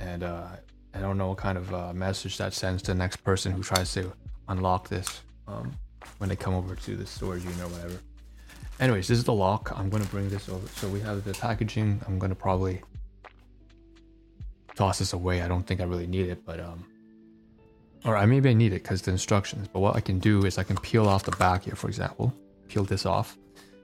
And 0.00 0.22
uh, 0.22 0.46
I 0.94 1.00
don't 1.00 1.18
know 1.18 1.28
what 1.28 1.38
kind 1.38 1.58
of 1.58 1.72
uh, 1.74 1.92
message 1.92 2.38
that 2.38 2.52
sends 2.52 2.82
to 2.82 2.92
the 2.92 2.98
next 2.98 3.16
person 3.16 3.52
who 3.52 3.62
tries 3.62 3.92
to 3.94 4.12
unlock 4.48 4.88
this 4.88 5.22
um, 5.46 5.72
when 6.18 6.28
they 6.28 6.36
come 6.36 6.54
over 6.54 6.74
to 6.74 6.96
the 6.96 7.06
storage 7.06 7.44
unit 7.44 7.60
or 7.60 7.68
whatever. 7.68 8.00
Anyways, 8.80 9.08
this 9.08 9.18
is 9.18 9.24
the 9.24 9.32
lock. 9.32 9.72
I'm 9.78 9.90
gonna 9.90 10.06
bring 10.06 10.30
this 10.30 10.48
over. 10.48 10.66
So 10.68 10.88
we 10.88 11.00
have 11.00 11.22
the 11.24 11.34
packaging. 11.34 12.00
I'm 12.06 12.18
gonna 12.18 12.34
probably 12.34 12.80
toss 14.80 14.98
this 14.98 15.12
away. 15.12 15.42
I 15.42 15.48
don't 15.48 15.66
think 15.66 15.82
I 15.82 15.84
really 15.84 16.06
need 16.06 16.26
it, 16.30 16.46
but 16.46 16.58
um, 16.58 16.86
or 18.06 18.16
I 18.16 18.24
maybe 18.24 18.48
I 18.48 18.54
need 18.54 18.72
it 18.72 18.82
because 18.82 19.02
the 19.02 19.10
instructions. 19.10 19.68
But 19.68 19.80
what 19.80 19.94
I 19.94 20.00
can 20.00 20.18
do 20.18 20.46
is 20.46 20.56
I 20.56 20.62
can 20.62 20.78
peel 20.78 21.06
off 21.06 21.24
the 21.24 21.32
back 21.32 21.64
here, 21.64 21.74
for 21.74 21.88
example, 21.88 22.32
peel 22.66 22.84
this 22.84 23.04
off, 23.04 23.36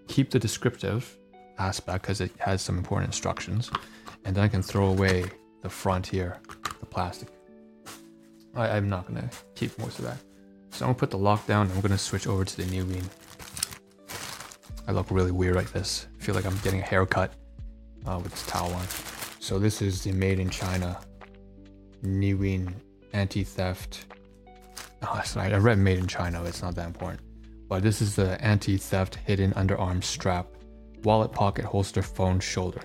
keep 0.08 0.30
the 0.30 0.38
descriptive 0.38 1.18
aspect 1.58 2.00
because 2.02 2.22
it 2.22 2.30
has 2.38 2.62
some 2.62 2.78
important 2.78 3.08
instructions, 3.08 3.70
and 4.24 4.34
then 4.34 4.42
I 4.42 4.48
can 4.48 4.62
throw 4.62 4.86
away 4.86 5.26
the 5.60 5.68
front 5.68 6.06
here, 6.06 6.38
the 6.80 6.86
plastic. 6.86 7.28
I, 8.54 8.68
I'm 8.70 8.88
not 8.88 9.06
gonna 9.06 9.28
keep 9.54 9.78
most 9.78 9.98
of 9.98 10.06
that. 10.06 10.16
So 10.70 10.86
I'm 10.86 10.92
gonna 10.92 10.98
put 10.98 11.10
the 11.10 11.18
lock 11.18 11.46
down. 11.46 11.70
I'm 11.72 11.82
gonna 11.82 11.98
switch 11.98 12.26
over 12.26 12.42
to 12.42 12.56
the 12.56 12.64
Neoween. 12.72 13.04
I 14.88 14.92
look 14.92 15.10
really 15.10 15.32
weird 15.32 15.56
like 15.56 15.72
this. 15.72 16.06
I 16.18 16.24
feel 16.24 16.34
like 16.34 16.46
I'm 16.46 16.56
getting 16.64 16.80
a 16.80 16.84
haircut 16.84 17.34
uh, 18.06 18.18
with 18.22 18.32
this 18.32 18.46
towel 18.46 18.72
on. 18.72 19.15
So 19.46 19.60
this 19.60 19.80
is 19.80 20.02
the 20.02 20.10
made 20.10 20.40
in 20.40 20.50
China 20.50 20.98
Neoween 22.02 22.74
anti-theft. 23.12 24.06
Oh, 25.02 25.22
sorry, 25.24 25.54
I 25.54 25.58
read 25.58 25.78
made 25.78 26.00
in 26.00 26.08
China. 26.08 26.42
It's 26.42 26.62
not 26.62 26.74
that 26.74 26.86
important. 26.86 27.20
But 27.68 27.84
this 27.84 28.02
is 28.02 28.16
the 28.16 28.44
anti-theft 28.44 29.14
hidden 29.14 29.52
underarm 29.52 30.02
strap, 30.02 30.48
wallet, 31.04 31.30
pocket, 31.30 31.64
holster, 31.64 32.02
phone, 32.02 32.40
shoulder. 32.40 32.80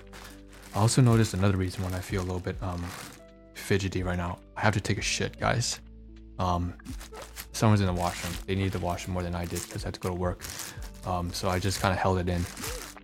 I 0.72 0.78
also 0.78 1.02
noticed 1.02 1.34
another 1.34 1.56
reason 1.56 1.82
when 1.82 1.94
I 1.94 1.98
feel 1.98 2.20
a 2.20 2.28
little 2.30 2.38
bit 2.38 2.54
um, 2.62 2.86
fidgety 3.54 4.04
right 4.04 4.16
now. 4.16 4.38
I 4.56 4.60
have 4.60 4.74
to 4.74 4.80
take 4.80 4.98
a 4.98 5.02
shit, 5.02 5.40
guys. 5.40 5.80
Um, 6.38 6.74
someone's 7.50 7.80
in 7.80 7.88
the 7.88 7.92
washroom. 7.92 8.34
They 8.46 8.54
need 8.54 8.70
the 8.70 8.78
washroom 8.78 9.14
more 9.14 9.24
than 9.24 9.34
I 9.34 9.46
did 9.46 9.62
because 9.62 9.82
I 9.82 9.88
had 9.88 9.94
to 9.94 10.00
go 10.00 10.10
to 10.10 10.14
work. 10.14 10.44
Um, 11.06 11.32
so 11.32 11.48
I 11.48 11.58
just 11.58 11.80
kind 11.80 11.92
of 11.92 11.98
held 11.98 12.18
it 12.18 12.28
in, 12.28 12.46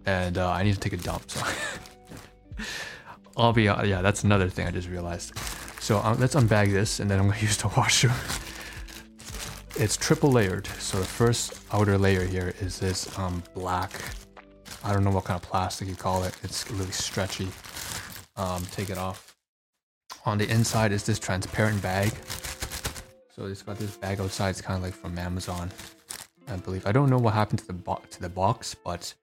and 0.06 0.38
uh, 0.38 0.48
I 0.48 0.62
need 0.62 0.74
to 0.74 0.80
take 0.80 0.92
a 0.92 0.96
dump. 0.96 1.28
So. 1.28 1.44
I'll 3.38 3.52
be, 3.52 3.68
uh, 3.68 3.84
yeah, 3.84 4.02
that's 4.02 4.24
another 4.24 4.48
thing 4.48 4.66
I 4.66 4.72
just 4.72 4.88
realized. 4.88 5.38
So 5.80 5.98
um, 5.98 6.18
let's 6.18 6.34
unbag 6.34 6.72
this 6.72 6.98
and 6.98 7.08
then 7.08 7.20
I'm 7.20 7.28
gonna 7.28 7.40
use 7.40 7.56
the 7.56 7.68
washer. 7.68 8.12
it's 9.76 9.96
triple 9.96 10.32
layered. 10.32 10.66
So 10.78 10.98
the 10.98 11.06
first 11.06 11.60
outer 11.72 11.96
layer 11.96 12.24
here 12.24 12.52
is 12.60 12.80
this 12.80 13.16
um, 13.18 13.42
black, 13.54 13.92
I 14.84 14.92
don't 14.92 15.04
know 15.04 15.10
what 15.10 15.24
kind 15.24 15.40
of 15.40 15.48
plastic 15.48 15.88
you 15.88 15.94
call 15.94 16.24
it. 16.24 16.36
It's 16.42 16.68
really 16.70 16.90
stretchy. 16.90 17.48
Um, 18.36 18.64
take 18.72 18.90
it 18.90 18.98
off. 18.98 19.36
On 20.24 20.36
the 20.36 20.48
inside 20.50 20.92
is 20.92 21.04
this 21.04 21.18
transparent 21.18 21.80
bag. 21.80 22.12
So 23.34 23.46
it's 23.46 23.62
got 23.62 23.78
this 23.78 23.96
bag 23.96 24.20
outside. 24.20 24.50
It's 24.50 24.60
kind 24.60 24.76
of 24.76 24.82
like 24.82 24.94
from 24.94 25.16
Amazon, 25.16 25.70
I 26.48 26.56
believe. 26.56 26.86
I 26.86 26.92
don't 26.92 27.08
know 27.08 27.18
what 27.18 27.34
happened 27.34 27.60
to 27.60 27.66
the 27.68 27.72
bo 27.72 28.02
to 28.10 28.20
the 28.20 28.28
box, 28.28 28.74
but 28.74 29.14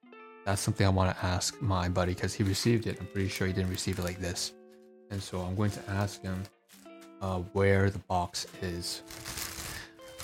that's 0.46 0.62
something 0.62 0.86
I 0.86 0.90
want 0.90 1.16
to 1.18 1.26
ask 1.26 1.60
my 1.62 1.90
buddy 1.90 2.14
because 2.14 2.34
he 2.34 2.44
received 2.44 2.86
it. 2.88 2.98
I'm 3.00 3.08
pretty 3.08 3.30
sure 3.30 3.48
he 3.48 3.54
didn't 3.54 3.72
receive 3.72 3.98
it 4.00 4.04
like 4.04 4.20
this. 4.20 4.54
And 5.10 5.22
so 5.22 5.42
I'm 5.42 5.56
going 5.56 5.72
to 5.72 5.90
ask 5.90 6.22
him 6.22 6.44
uh, 7.22 7.40
where 7.54 7.90
the 7.90 8.00
box 8.00 8.46
is, 8.62 9.02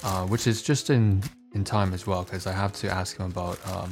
uh, 0.03 0.25
which 0.27 0.45
is 0.45 0.61
just 0.61 0.91
in, 0.91 1.23
in 1.55 1.63
time 1.63 1.93
as 1.93 2.05
well 2.05 2.23
because 2.23 2.45
I 2.45 2.51
have 2.51 2.73
to 2.73 2.89
ask 2.89 3.17
him 3.17 3.25
about, 3.25 3.59
um, 3.67 3.91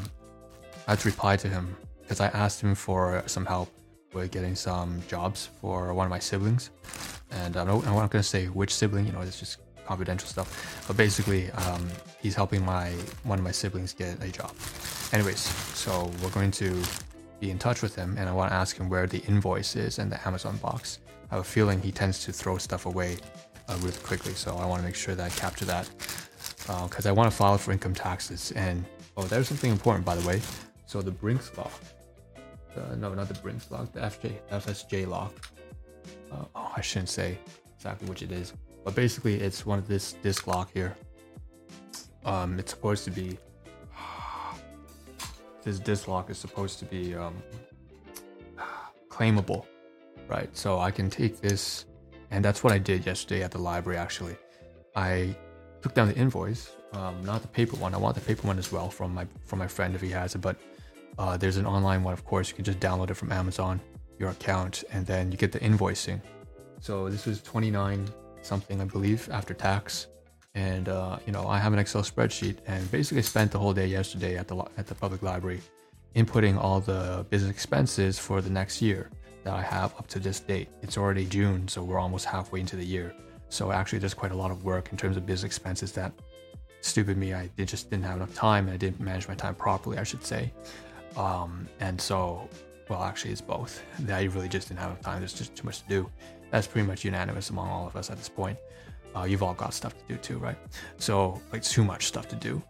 I 0.88 0.92
have 0.92 1.02
to 1.02 1.10
reply 1.10 1.36
to 1.38 1.50
him 1.50 1.76
because 2.02 2.22
I 2.22 2.28
asked 2.28 2.62
him 2.62 2.76
for 2.76 3.24
some 3.26 3.46
help 3.46 3.70
with 4.14 4.32
getting 4.32 4.56
some 4.56 5.02
jobs 5.08 5.50
for 5.62 5.94
one 5.94 6.06
of 6.06 6.10
my 6.10 6.20
siblings, 6.20 6.72
and 7.30 7.56
I'm 7.56 7.68
not, 7.68 7.86
I'm 7.86 7.94
not 7.94 8.10
gonna 8.10 8.24
say 8.24 8.48
which 8.48 8.74
sibling. 8.74 9.06
You 9.06 9.12
know, 9.12 9.22
it's 9.22 9.40
just 9.40 9.60
confidential 9.90 10.28
stuff. 10.36 10.50
But 10.88 10.96
basically, 10.96 11.52
um, 11.52 11.90
he's 12.22 12.36
helping 12.36 12.64
my 12.64 12.88
one 13.24 13.40
of 13.40 13.46
my 13.50 13.56
siblings 13.62 13.92
get 13.94 14.24
a 14.24 14.32
job. 14.40 14.54
Anyways, 15.12 15.42
so 15.84 15.92
we're 16.22 16.36
going 16.40 16.52
to 16.64 16.70
be 17.40 17.50
in 17.50 17.58
touch 17.58 17.82
with 17.82 17.96
him, 17.96 18.10
and 18.18 18.30
I 18.30 18.34
want 18.40 18.52
to 18.52 18.56
ask 18.64 18.78
him 18.78 18.88
where 18.94 19.08
the 19.08 19.22
invoice 19.32 19.76
is 19.76 20.00
and 20.00 20.12
the 20.12 20.20
Amazon 20.28 20.58
box. 20.58 21.00
I 21.32 21.36
have 21.36 21.42
a 21.42 21.52
feeling 21.58 21.82
he 21.82 21.92
tends 21.92 22.24
to 22.26 22.32
throw 22.32 22.58
stuff 22.58 22.86
away 22.86 23.18
uh, 23.68 23.78
really 23.82 23.98
quickly, 24.10 24.34
so 24.34 24.50
I 24.64 24.66
want 24.66 24.80
to 24.82 24.86
make 24.86 24.96
sure 24.96 25.16
that 25.16 25.26
I 25.32 25.34
capture 25.46 25.66
that 25.66 25.90
because 26.88 27.06
uh, 27.06 27.10
I 27.10 27.12
want 27.12 27.32
to 27.32 27.36
file 27.36 27.58
for 27.58 27.72
income 27.72 27.96
taxes. 27.96 28.52
And 28.56 28.86
oh, 29.18 29.24
there's 29.24 29.48
something 29.48 29.72
important, 29.72 30.06
by 30.06 30.16
the 30.16 30.28
way. 30.28 30.42
So 30.86 31.02
the 31.02 31.12
Brinks 31.24 31.56
law, 31.58 31.72
uh, 32.78 32.96
no, 32.96 33.14
not 33.14 33.28
the 33.28 33.40
Brinks 33.46 33.72
law, 33.72 33.86
the 33.94 34.02
FJ, 34.02 34.34
FSJ 34.52 35.08
law. 35.08 35.30
Uh, 36.32 36.46
oh, 36.56 36.72
I 36.76 36.82
shouldn't 36.82 37.10
say 37.10 37.38
exactly 37.76 38.08
which 38.10 38.22
it 38.22 38.32
is, 38.32 38.54
but 38.90 38.96
basically 38.96 39.36
it's 39.36 39.68
one 39.68 39.78
of 39.78 39.88
this 39.88 40.14
disk 40.14 40.48
lock 40.48 40.72
here. 40.74 40.96
Um, 42.26 42.58
it's 42.58 42.72
supposed 42.72 43.04
to 43.04 43.12
be 43.12 43.38
this 45.64 45.78
disk 45.78 46.08
lock 46.08 46.32
is 46.32 46.40
supposed 46.40 46.80
to 46.80 46.86
be 46.86 47.14
um, 47.14 47.36
claimable, 49.08 49.68
right? 50.28 50.50
So 50.58 50.80
I 50.80 50.90
can 50.90 51.08
take 51.08 51.40
this, 51.40 51.86
and 52.32 52.44
that's 52.44 52.64
what 52.64 52.74
I 52.74 52.80
did 52.80 53.06
yesterday 53.06 53.44
at 53.44 53.52
the 53.52 53.60
library. 53.60 54.00
Actually, 54.00 54.36
I 54.96 55.36
took 55.84 55.94
down 55.94 56.08
the 56.08 56.16
invoice, 56.16 56.72
um, 56.94 57.24
not 57.24 57.44
the 57.44 57.48
paper 57.48 57.76
one. 57.76 57.94
I 57.94 57.98
want 57.98 58.16
the 58.16 58.22
paper 58.22 58.48
one 58.48 58.58
as 58.58 58.72
well 58.72 58.90
from 58.90 59.14
my 59.14 59.28
from 59.46 59.60
my 59.60 59.68
friend 59.68 59.94
if 59.94 60.02
he 60.02 60.10
has 60.10 60.34
it. 60.34 60.42
But 60.42 60.58
uh, 61.20 61.38
there's 61.38 61.58
an 61.58 61.68
online 61.68 62.02
one, 62.02 62.14
of 62.14 62.26
course. 62.26 62.50
You 62.50 62.56
can 62.56 62.66
just 62.66 62.80
download 62.80 63.12
it 63.12 63.18
from 63.18 63.32
Amazon, 63.32 63.80
your 64.18 64.32
account, 64.32 64.84
and 64.92 65.06
then 65.06 65.32
you 65.32 65.38
get 65.38 65.52
the 65.52 65.60
invoicing. 65.60 66.20
So 66.80 67.08
this 67.08 67.28
was 67.28 67.44
29 67.44 68.10
something, 68.42 68.82
I 68.82 68.86
believe, 68.86 69.30
after 69.32 69.54
tax. 69.54 70.08
And 70.56 70.90
uh, 70.90 71.20
you 71.26 71.32
know, 71.32 71.48
I 71.48 71.60
have 71.60 71.74
an 71.74 71.80
Excel 71.80 72.02
spreadsheet, 72.02 72.58
and 72.68 72.90
basically 72.92 73.22
spent 73.22 73.52
the 73.52 73.60
whole 73.60 73.74
day 73.74 73.88
yesterday 73.88 74.38
at 74.38 74.48
the 74.48 74.58
at 74.78 74.88
the 74.88 74.96
public 74.96 75.22
library, 75.22 75.62
inputting 76.16 76.58
all 76.58 76.80
the 76.80 77.26
business 77.30 77.52
expenses 77.52 78.18
for 78.18 78.42
the 78.42 78.50
next 78.50 78.82
year 78.82 79.10
that 79.44 79.54
I 79.54 79.62
have 79.62 79.94
up 79.96 80.08
to 80.08 80.20
this 80.20 80.40
date. 80.40 80.70
It's 80.82 80.98
already 80.98 81.26
June, 81.26 81.68
so 81.68 81.84
we're 81.84 82.00
almost 82.00 82.26
halfway 82.26 82.60
into 82.60 82.76
the 82.76 82.86
year. 82.86 83.14
So 83.50 83.72
actually, 83.72 84.00
there's 84.00 84.14
quite 84.14 84.32
a 84.32 84.36
lot 84.36 84.52
of 84.52 84.64
work 84.64 84.92
in 84.92 84.98
terms 84.98 85.18
of 85.18 85.26
business 85.26 85.46
expenses 85.46 85.92
that 85.94 86.12
stupid 86.82 87.18
me, 87.18 87.34
I 87.34 87.50
just 87.58 87.90
didn't 87.90 88.06
have 88.06 88.18
enough 88.18 88.34
time 88.34 88.66
and 88.66 88.74
I 88.74 88.78
didn't 88.78 89.00
manage 89.00 89.28
my 89.28 89.36
time 89.36 89.56
properly, 89.56 89.98
I 89.98 90.04
should 90.04 90.24
say. 90.24 90.52
Um, 91.18 91.68
and 91.80 92.00
so, 92.00 92.50
well, 92.90 93.04
actually, 93.04 93.32
it's 93.32 93.42
both. 93.42 93.84
I 94.10 94.24
really 94.24 94.50
just 94.50 94.68
didn't 94.68 94.80
have 94.80 94.92
enough 94.92 95.02
time. 95.02 95.20
There's 95.20 95.34
just 95.34 95.56
too 95.56 95.66
much 95.66 95.82
to 95.84 95.90
do. 95.90 96.10
That's 96.52 96.68
pretty 96.68 96.88
much 96.88 97.04
unanimous 97.04 97.50
among 97.50 97.70
all 97.70 97.88
of 97.88 97.96
us 97.96 98.10
at 98.10 98.18
this 98.18 98.30
point. 98.30 98.58
Uh, 99.16 99.24
you've 99.24 99.44
all 99.44 99.54
got 99.54 99.74
stuff 99.74 99.98
to 99.98 100.14
do 100.14 100.18
too, 100.20 100.38
right? 100.38 100.58
So, 100.98 101.42
like, 101.52 101.64
too 101.64 101.84
much 101.84 102.06
stuff 102.06 102.28
to 102.30 102.36
do. 102.36 102.62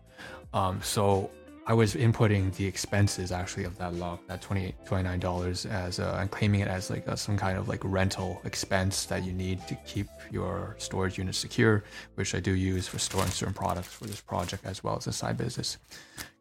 Um, 0.53 0.79
so, 0.81 1.29
I 1.69 1.74
was 1.74 1.93
inputting 1.93 2.51
the 2.55 2.65
expenses 2.65 3.31
actually 3.31 3.65
of 3.65 3.77
that 3.77 3.93
lock, 3.93 4.25
that 4.25 4.41
$28, 4.41 4.74
$29 4.88 5.69
as 5.69 6.00
and 6.00 6.31
claiming 6.31 6.62
it 6.62 6.67
as 6.67 6.89
like 6.89 7.05
a, 7.05 7.15
some 7.15 7.38
kind 7.38 7.59
of 7.59 7.67
like 7.67 7.81
rental 7.83 8.41
expense 8.43 9.05
that 9.05 9.24
you 9.24 9.33
need 9.33 9.67
to 9.67 9.75
keep 9.86 10.07
your 10.31 10.75
storage 10.79 11.19
unit 11.19 11.36
secure, 11.36 11.83
which 12.15 12.33
I 12.33 12.39
do 12.39 12.55
use 12.55 12.88
for 12.88 12.98
storing 12.98 13.29
certain 13.29 13.53
products 13.53 13.93
for 13.93 14.05
this 14.05 14.19
project 14.19 14.65
as 14.65 14.83
well 14.83 14.98
as 14.98 15.05
a 15.05 15.13
side 15.13 15.38
business. 15.38 15.77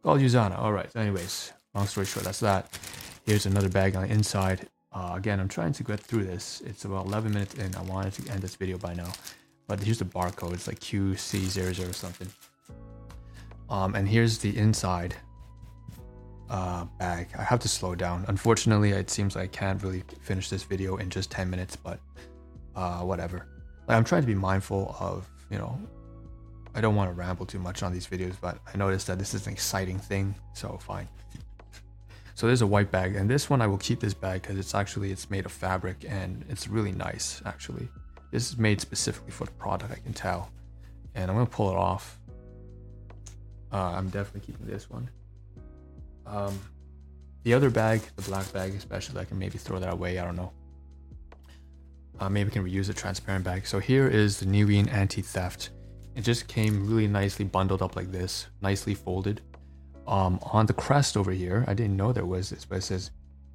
Called 0.03 0.21
Usana. 0.21 0.59
All 0.59 0.73
right. 0.73 0.89
Anyways, 0.97 1.53
long 1.75 1.87
story 1.87 2.07
short, 2.07 2.25
that's 2.25 2.41
that. 2.41 2.79
Here's 3.27 3.45
another 3.45 3.69
bag 3.69 3.97
on 3.97 4.09
the 4.09 4.11
inside. 4.11 4.67
Uh, 4.93 5.13
again, 5.15 5.39
I'm 5.39 5.49
trying 5.49 5.73
to 5.75 5.85
get 5.85 6.01
through 6.01 6.25
this. 6.25 6.63
It's 6.65 6.85
about 6.85 7.07
11 7.07 7.33
minutes 7.33 7.55
in. 7.55 7.75
I 7.75 7.83
wanted 7.83 8.15
to 8.15 8.33
end 8.33 8.41
this 8.41 8.57
video 8.57 8.79
by 8.79 8.95
now, 8.95 9.13
but 9.67 9.81
here's 9.81 9.99
the 9.99 10.05
barcode. 10.05 10.55
It's 10.55 10.67
like 10.67 10.81
QC00 10.81 11.89
or 11.89 11.93
something. 11.93 12.29
Um, 13.69 13.95
and 13.95 14.09
here's 14.09 14.39
the 14.39 14.57
inside 14.57 15.15
uh, 16.49 16.87
bag. 16.99 17.29
I 17.39 17.43
have 17.43 17.61
to 17.61 17.69
slow 17.69 17.95
down. 17.95 18.25
Unfortunately, 18.29 18.93
it 18.93 19.11
seems 19.11 19.37
I 19.37 19.47
can't 19.47 19.83
really 19.83 20.05
finish 20.23 20.49
this 20.49 20.63
video 20.63 20.97
in 20.97 21.11
just 21.11 21.31
10 21.31 21.51
minutes, 21.51 21.77
but 21.77 22.01
uh, 22.75 23.01
whatever. 23.01 23.47
Like, 23.87 23.97
I'm 23.97 24.05
trying 24.05 24.23
to 24.23 24.27
be 24.27 24.35
mindful 24.35 24.97
of, 24.99 25.29
you 25.51 25.59
know, 25.59 25.79
I 26.75 26.81
don't 26.81 26.95
want 26.95 27.11
to 27.11 27.15
ramble 27.15 27.45
too 27.45 27.59
much 27.59 27.83
on 27.83 27.93
these 27.93 28.07
videos, 28.07 28.37
but 28.41 28.59
I 28.73 28.77
noticed 28.79 29.07
that 29.09 29.19
this 29.19 29.35
is 29.35 29.47
an 29.47 29.53
exciting 29.53 29.99
thing, 29.99 30.35
so 30.55 30.79
fine. 30.81 31.09
So 32.39 32.47
there's 32.47 32.63
a 32.63 32.69
white 32.69 32.93
bag, 32.93 33.17
and 33.17 33.29
this 33.29 33.51
one 33.51 33.61
I 33.61 33.67
will 33.67 33.79
keep 33.79 33.99
this 33.99 34.15
bag 34.15 34.43
because 34.43 34.59
it's 34.59 34.73
actually 34.73 35.11
it's 35.11 35.29
made 35.29 35.45
of 35.45 35.51
fabric 35.51 36.05
and 36.09 36.45
it's 36.49 36.69
really 36.69 36.93
nice 36.93 37.43
actually. 37.45 37.89
This 38.31 38.53
is 38.53 38.57
made 38.57 38.81
specifically 38.81 39.33
for 39.33 39.45
the 39.45 39.51
product, 39.53 39.91
I 39.91 39.97
can 39.97 40.13
tell. 40.13 40.49
And 41.17 41.29
I'm 41.29 41.37
gonna 41.37 41.51
pull 41.51 41.69
it 41.71 41.77
off 41.77 42.17
uh, 43.73 43.77
I'm 43.77 44.09
definitely 44.09 44.53
keeping 44.53 44.67
this 44.67 44.89
one. 44.89 45.11
Um, 46.27 46.57
the 47.43 47.55
other 47.55 47.71
bag, 47.71 48.03
the 48.15 48.23
black 48.23 48.53
bag 48.53 48.73
especially, 48.75 49.21
I 49.21 49.25
can 49.25 49.37
maybe 49.37 49.59
throw 49.59 49.81
that 49.81 49.93
away. 49.93 50.21
I 50.21 50.25
don't 50.25 50.37
know. 50.37 50.53
Uh, 52.21 52.29
maybe 52.29 52.51
we 52.51 52.53
can 52.53 52.65
reuse 52.65 52.89
a 52.89 52.95
transparent 52.95 53.45
bag. 53.45 53.67
So 53.67 53.81
here 53.81 54.07
is 54.07 54.39
the 54.39 54.47
Neween 54.47 54.89
anti-theft. 54.93 55.71
It 56.15 56.23
just 56.23 56.47
came 56.47 56.89
really 56.89 57.09
nicely 57.09 57.45
bundled 57.45 57.83
up 57.83 57.97
like 57.97 58.13
this, 58.13 58.47
nicely 58.61 58.95
folded. 58.95 59.41
Um, 60.09 60.41
on 60.43 60.67
the 60.67 60.73
crest 60.73 61.17
over 61.17 61.31
here, 61.31 61.65
I 61.69 61.75
didn't 61.75 61.97
know 61.97 62.13
there 62.13 62.25
was 62.27 62.51
this, 62.51 62.65
but 62.65 62.79
it 62.79 62.83
says 62.83 63.11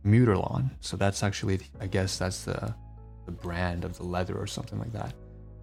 Muterlon. 0.06 0.70
So 0.80 0.96
that's 0.96 1.24
actually, 1.24 1.60
I 1.82 1.88
guess 1.88 2.18
that's 2.18 2.44
the, 2.46 2.74
the 3.26 3.32
brand 3.32 3.84
of 3.84 3.98
the 3.98 4.04
leather 4.04 4.38
or 4.38 4.48
something 4.48 4.80
like 4.80 4.94
that. 4.94 5.14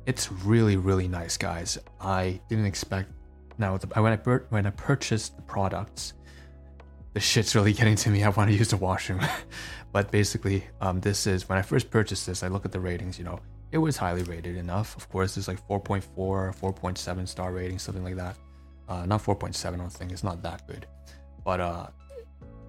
It's 0.06 0.32
really, 0.32 0.76
really 0.76 1.06
nice, 1.09 1.37
guys. 1.37 1.78
I 2.00 2.40
didn't 2.49 2.66
expect 2.66 3.12
now, 3.61 3.76
when 3.76 4.12
I 4.12 4.16
when 4.49 4.66
I 4.66 4.70
purchased 4.70 5.37
the 5.37 5.42
products, 5.42 6.14
the 7.12 7.20
shit's 7.20 7.54
really 7.54 7.73
getting 7.80 7.94
to 7.97 8.11
me. 8.11 8.25
I 8.25 8.30
want 8.30 8.50
to 8.50 8.56
use 8.56 8.70
the 8.70 8.78
washroom, 8.78 9.20
but 9.92 10.11
basically, 10.11 10.64
um, 10.80 11.00
this 11.00 11.26
is 11.26 11.47
when 11.49 11.59
I 11.59 11.62
first 11.62 11.90
purchased 11.90 12.26
this. 12.26 12.42
I 12.42 12.49
look 12.49 12.64
at 12.64 12.73
the 12.73 12.80
ratings. 12.80 13.18
You 13.18 13.26
know, 13.26 13.38
it 13.70 13.78
was 13.78 13.99
highly 13.99 14.23
rated 14.23 14.56
enough. 14.56 14.97
Of 14.97 15.11
course, 15.11 15.37
it's 15.37 15.47
like 15.47 15.61
4.4, 15.68 16.02
4.7 16.59 17.28
star 17.28 17.52
rating, 17.52 17.78
something 17.78 18.02
like 18.02 18.16
that. 18.16 18.37
Uh, 18.90 19.06
not 19.06 19.23
4.7. 19.23 19.73
I 19.73 19.76
don't 19.76 19.88
think 19.88 20.11
it's 20.11 20.25
not 20.25 20.42
that 20.42 20.66
good, 20.66 20.85
but 21.44 21.61
uh, 21.61 21.87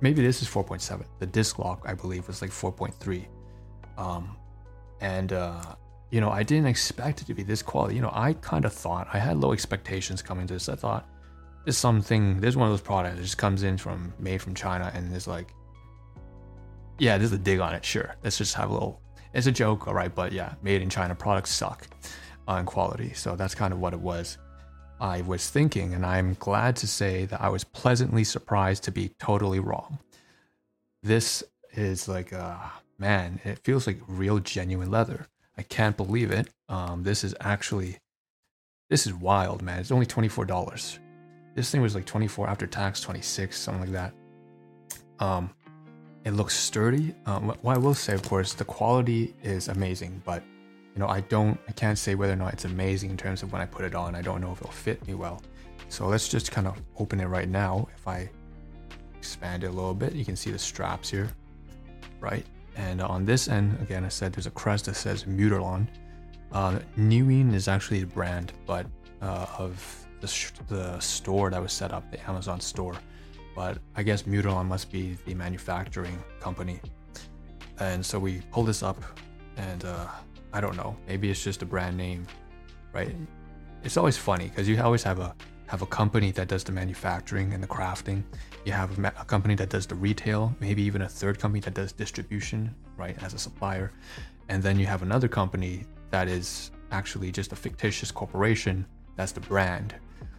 maybe 0.01 0.21
this 0.21 0.41
is 0.41 0.47
4.7. 0.47 1.03
The 1.19 1.25
disc 1.25 1.57
lock, 1.57 1.81
I 1.85 1.95
believe, 1.95 2.27
was 2.27 2.41
like 2.41 2.51
4.3. 2.51 3.25
Um, 3.97 4.37
and 5.01 5.33
uh, 5.33 5.75
you 6.11 6.21
know, 6.21 6.29
I 6.29 6.43
didn't 6.43 6.67
expect 6.67 7.21
it 7.21 7.25
to 7.25 7.33
be 7.33 7.41
this 7.41 7.63
quality. 7.63 7.95
You 7.95 8.01
know, 8.01 8.11
I 8.13 8.33
kind 8.33 8.65
of 8.65 8.73
thought 8.73 9.07
I 9.11 9.17
had 9.17 9.37
low 9.37 9.51
expectations 9.51 10.21
coming 10.21 10.45
to 10.47 10.53
this. 10.53 10.69
I 10.69 10.75
thought 10.75 11.09
this 11.65 11.77
something. 11.77 12.39
There's 12.39 12.55
one 12.55 12.67
of 12.67 12.73
those 12.73 12.81
products 12.81 13.15
that 13.15 13.23
just 13.23 13.37
comes 13.37 13.63
in 13.63 13.77
from 13.77 14.13
made 14.19 14.41
from 14.41 14.53
China 14.53 14.91
and 14.93 15.13
is 15.15 15.27
like, 15.27 15.53
yeah, 16.99 17.17
there's 17.17 17.31
a 17.31 17.37
dig 17.37 17.59
on 17.59 17.73
it. 17.73 17.83
Sure, 17.83 18.15
let's 18.23 18.37
just 18.37 18.53
have 18.53 18.69
a 18.69 18.73
little. 18.73 19.01
It's 19.33 19.47
a 19.47 19.51
joke, 19.51 19.87
all 19.87 19.93
right, 19.93 20.13
but 20.13 20.33
yeah, 20.33 20.53
made 20.61 20.81
in 20.81 20.89
China 20.89 21.15
products 21.15 21.51
suck 21.51 21.87
on 22.47 22.65
quality. 22.65 23.13
So 23.13 23.35
that's 23.35 23.55
kind 23.55 23.73
of 23.73 23.79
what 23.79 23.93
it 23.93 23.99
was. 23.99 24.37
I 25.01 25.22
was 25.22 25.50
thinking, 25.50 25.96
and 25.96 26.05
I'm 26.05 26.36
glad 26.36 26.75
to 26.77 26.88
say 26.88 27.25
that 27.25 27.41
I 27.41 27.50
was 27.50 27.63
pleasantly 27.63 28.24
surprised 28.24 28.84
to 28.84 28.91
be 28.91 29.10
totally 29.20 29.60
wrong. 29.60 29.98
This 31.01 31.43
is 31.74 32.08
like, 32.08 32.31
uh, 32.31 32.58
man, 33.00 33.39
it 33.43 33.58
feels 33.63 33.88
like 33.88 33.98
real 34.08 34.38
genuine 34.38 34.91
leather. 34.91 35.27
I 35.58 35.63
can't 35.63 35.98
believe 35.98 36.29
it. 36.31 36.50
Um, 36.70 37.01
this 37.01 37.24
is 37.24 37.34
actually, 37.41 37.98
this 38.91 39.08
is 39.08 39.13
wild, 39.15 39.63
man. 39.63 39.79
It's 39.79 39.91
only 39.91 40.05
$24. 40.05 41.00
This 41.55 41.72
thing 41.72 41.81
was 41.81 41.96
like 41.96 42.05
24 42.05 42.48
after 42.48 42.67
tax, 42.67 43.01
26, 43.01 43.58
something 43.58 43.81
like 43.81 43.91
that. 43.93 44.13
Um, 45.20 45.50
it 46.25 46.31
looks 46.31 46.55
sturdy. 46.55 47.15
Um, 47.25 47.50
what 47.63 47.75
I 47.75 47.79
will 47.79 47.96
say, 47.96 48.13
of 48.13 48.22
course, 48.22 48.53
the 48.53 48.65
quality 48.65 49.34
is 49.41 49.67
amazing, 49.67 50.22
but 50.24 50.43
you 50.93 51.00
know, 51.00 51.07
I 51.07 51.21
don't, 51.21 51.60
I 51.67 51.71
can't 51.71 51.98
say 51.98 52.15
whether 52.15 52.33
or 52.33 52.38
not 52.38 52.53
it's 52.53 52.65
amazing 52.65 53.12
in 53.12 53.17
terms 53.17 53.43
of 53.43 53.51
when 53.51 53.62
I 53.62 53.65
put 53.65 53.86
it 53.86 53.95
on. 53.95 54.15
I 54.15 54.21
don't 54.21 54.41
know 54.41 54.51
if 54.51 54.60
it'll 54.60 54.71
fit 54.71 55.05
me 55.07 55.13
well. 55.13 55.41
So 55.89 56.07
let's 56.07 56.27
just 56.27 56.51
kind 56.51 56.67
of 56.67 56.81
open 56.98 57.19
it 57.19 57.27
right 57.27 57.50
now. 57.50 57.88
If 57.95 58.07
I 58.07 58.29
expand 59.17 59.63
it 59.63 59.67
a 59.67 59.71
little 59.71 59.93
bit, 59.93 60.13
you 60.13 60.25
can 60.25 60.36
see 60.36 60.51
the 60.51 60.60
straps 60.60 61.10
here, 61.10 61.29
right? 62.19 62.45
And 62.75 63.01
on 63.01 63.25
this 63.25 63.48
end, 63.48 63.77
again, 63.81 64.05
I 64.05 64.10
said 64.10 64.33
there's 64.33 64.48
a 64.48 64.51
crest 64.51 64.86
that 64.86 64.95
says 64.95 65.25
Muterlon. 65.25 65.88
Uh, 66.51 66.79
Neween 66.98 67.53
is 67.53 67.67
actually 67.67 68.01
the 68.01 68.07
brand, 68.07 68.53
but 68.65 68.86
uh, 69.21 69.45
of 69.57 70.07
the, 70.19 70.27
sh- 70.27 70.51
the 70.67 71.00
store 71.00 71.50
that 71.50 71.62
was 71.62 71.74
set 71.74 71.91
up, 71.91 72.10
the 72.12 72.29
Amazon 72.29 72.60
store. 72.60 72.95
But 73.55 73.79
I 73.95 74.03
guess 74.03 74.24
Muterlon 74.24 74.65
must 74.67 74.91
be 74.91 75.17
the 75.25 75.33
manufacturing 75.33 76.21
company. 76.39 76.79
And 77.79 78.05
so 78.05 78.19
we 78.19 78.41
pull 78.51 78.63
this 78.63 78.83
up, 78.83 79.01
and 79.57 79.83
uh, 79.83 80.07
I 80.53 80.62
don't 80.62 80.75
know, 80.75 80.96
maybe 81.08 81.29
it's 81.29 81.43
just 81.43 81.62
a 81.62 81.65
brand 81.65 81.98
name, 81.98 82.27
right? 82.93 83.15
It's 83.84 83.98
always 83.98 84.17
funny 84.17 84.48
because 84.50 84.67
you 84.67 84.81
always 84.81 85.03
have 85.03 85.20
a 85.20 85.36
have 85.67 85.81
a 85.81 85.86
company 85.86 86.31
that 86.31 86.50
does 86.50 86.65
the 86.65 86.72
manufacturing 86.72 87.53
and 87.53 87.63
the 87.63 87.67
crafting. 87.67 88.24
You 88.65 88.74
have 88.74 89.00
a, 89.00 89.08
a 89.17 89.24
company 89.24 89.55
that 89.55 89.70
does 89.70 89.88
the 89.88 89.96
retail, 89.96 90.53
maybe 90.60 90.81
even 90.84 91.03
a 91.03 91.08
third 91.08 91.39
company 91.39 91.62
that 91.62 91.74
does 91.74 91.93
distribution, 91.93 92.75
right, 92.98 93.15
as 93.24 93.34
a 93.34 93.39
supplier. 93.39 93.93
And 94.50 94.62
then 94.62 94.77
you 94.77 94.86
have 94.86 95.01
another 95.01 95.29
company 95.29 95.86
that 96.10 96.27
is 96.27 96.72
actually 96.91 97.31
just 97.31 97.53
a 97.53 97.55
fictitious 97.55 98.12
corporation 98.12 98.86
that's 99.15 99.31
the 99.31 99.39
brand. 99.39 99.96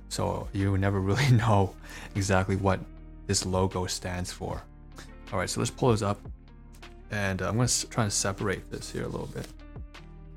So 0.08 0.48
you 0.52 0.76
never 0.76 1.00
really 1.10 1.30
know 1.30 1.74
exactly 2.14 2.56
what 2.56 2.80
this 3.26 3.46
logo 3.46 3.86
stands 3.86 4.32
for. 4.32 4.62
All 5.32 5.38
right, 5.38 5.48
so 5.48 5.60
let's 5.60 5.70
pull 5.70 5.92
this 5.92 6.02
up. 6.02 6.20
And 7.10 7.40
I'm 7.40 7.56
going 7.56 7.68
to 7.68 7.88
try 7.88 8.04
to 8.04 8.10
separate 8.10 8.70
this 8.70 8.90
here 8.90 9.04
a 9.04 9.08
little 9.08 9.28
bit. 9.28 9.46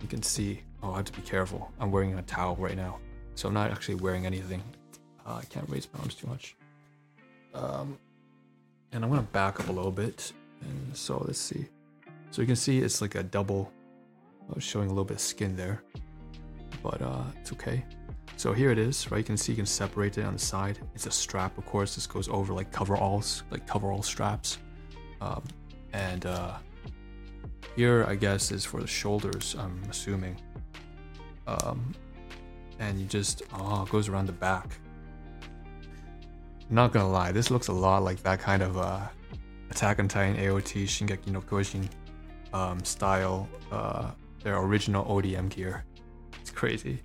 You 0.06 0.10
can 0.10 0.22
see, 0.22 0.62
oh, 0.84 0.92
I 0.94 0.98
have 0.98 1.06
to 1.06 1.14
be 1.14 1.24
careful. 1.24 1.72
I'm 1.80 1.90
wearing 1.90 2.14
a 2.14 2.22
towel 2.22 2.56
right 2.58 2.76
now. 2.76 3.00
So 3.34 3.48
I'm 3.48 3.56
not 3.56 3.72
actually 3.72 3.96
wearing 3.96 4.28
anything. 4.28 4.62
Uh, 5.26 5.40
I 5.42 5.46
can't 5.46 5.68
raise 5.68 5.88
my 5.92 6.00
arms 6.00 6.14
too 6.14 6.28
much. 6.28 6.56
Um, 7.56 7.98
and 8.92 9.04
I'm 9.04 9.12
to 9.12 9.24
back 9.24 9.60
up 9.60 9.68
a 9.68 9.72
little 9.72 9.92
bit. 9.92 10.32
And 10.62 10.96
so 10.96 11.24
let's 11.26 11.40
see. 11.40 11.66
So 12.30 12.44
you 12.44 12.46
can 12.46 12.56
see 12.56 12.82
it's 12.82 13.02
like 13.02 13.16
a 13.16 13.24
double, 13.24 13.72
uh, 14.56 14.60
showing 14.60 14.86
a 14.86 14.90
little 14.90 15.06
bit 15.06 15.16
of 15.16 15.22
skin 15.22 15.56
there. 15.56 15.82
But 16.84 17.02
uh, 17.02 17.24
it's 17.42 17.52
okay. 17.54 17.84
So 18.38 18.54
here 18.54 18.70
it 18.70 18.78
is, 18.78 19.10
right? 19.10 19.18
You 19.18 19.24
can 19.24 19.38
see 19.38 19.54
you 19.54 19.56
can 19.56 19.66
separate 19.66 20.20
it 20.20 20.24
on 20.24 20.34
the 20.34 20.40
side. 20.40 20.78
It's 20.94 21.08
a 21.08 21.12
strap, 21.12 21.58
of 21.58 21.66
course. 21.66 21.96
This 21.96 22.06
goes 22.06 22.30
over 22.30 22.54
like 22.54 22.72
coveralls, 22.72 23.42
like 23.50 23.66
coverall 23.66 24.04
straps. 24.04 24.60
Um, 25.20 25.42
and 25.94 26.28
uh, 26.28 26.58
here, 27.76 28.06
I 28.08 28.16
guess, 28.16 28.52
is 28.52 28.66
for 28.66 28.82
the 28.82 28.88
shoulders, 28.88 29.56
I'm 29.58 29.82
assuming. 29.90 30.38
Um, 31.48 31.94
and 32.80 33.00
you 33.00 33.06
just, 33.06 33.44
oh, 33.54 33.86
goes 33.86 34.10
around 34.10 34.28
the 34.28 34.34
back. 34.34 34.78
not 36.70 36.92
gonna 36.92 37.10
lie, 37.10 37.32
this 37.32 37.52
looks 37.52 37.68
a 37.68 37.74
lot 37.74 38.04
like 38.04 38.22
that 38.24 38.40
kind 38.40 38.64
of 38.64 38.78
uh, 38.78 39.02
Attack 39.72 40.00
on 40.00 40.08
Titan 40.08 40.38
AOT 40.38 40.84
Shingeki 40.84 41.28
no 41.28 41.42
Kyojin 41.42 41.90
um, 42.54 42.84
style, 42.84 43.50
uh, 43.72 44.12
their 44.42 44.58
original 44.58 45.04
ODM 45.06 45.50
gear. 45.50 45.84
It's 46.40 46.52
crazy. 46.52 47.02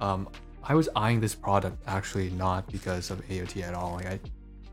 Um, 0.00 0.28
I 0.62 0.74
was 0.74 0.88
eyeing 0.94 1.20
this 1.20 1.34
product 1.34 1.82
actually 1.86 2.30
not 2.30 2.70
because 2.70 3.10
of 3.10 3.26
AOT 3.28 3.62
at 3.62 3.74
all. 3.74 3.94
Like 3.94 4.06
I, 4.06 4.20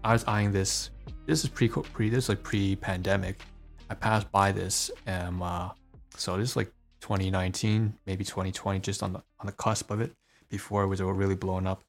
I 0.04 0.14
was 0.14 0.26
eyeing 0.26 0.52
this. 0.52 0.90
This 1.26 1.44
is 1.44 1.50
pre 1.50 1.70
pre 1.70 2.10
this 2.10 2.26
is 2.26 2.30
like 2.30 2.44
pre 2.44 2.76
pandemic. 2.76 3.42
I 3.90 3.96
passed 3.96 4.32
by 4.32 4.52
this, 4.52 4.92
and 5.06 5.42
uh, 5.42 5.70
so 6.16 6.38
this 6.38 6.52
is 6.52 6.56
like 6.56 6.72
2019, 7.02 7.94
maybe 8.06 8.24
2020, 8.24 8.80
just 8.80 9.02
on 9.02 9.14
the 9.14 9.24
on 9.40 9.46
the 9.46 9.52
cusp 9.52 9.92
of 9.92 10.02
it, 10.02 10.14
before 10.50 10.84
it 10.84 10.88
was 10.88 11.02
really 11.02 11.36
blown 11.36 11.68
up. 11.68 11.84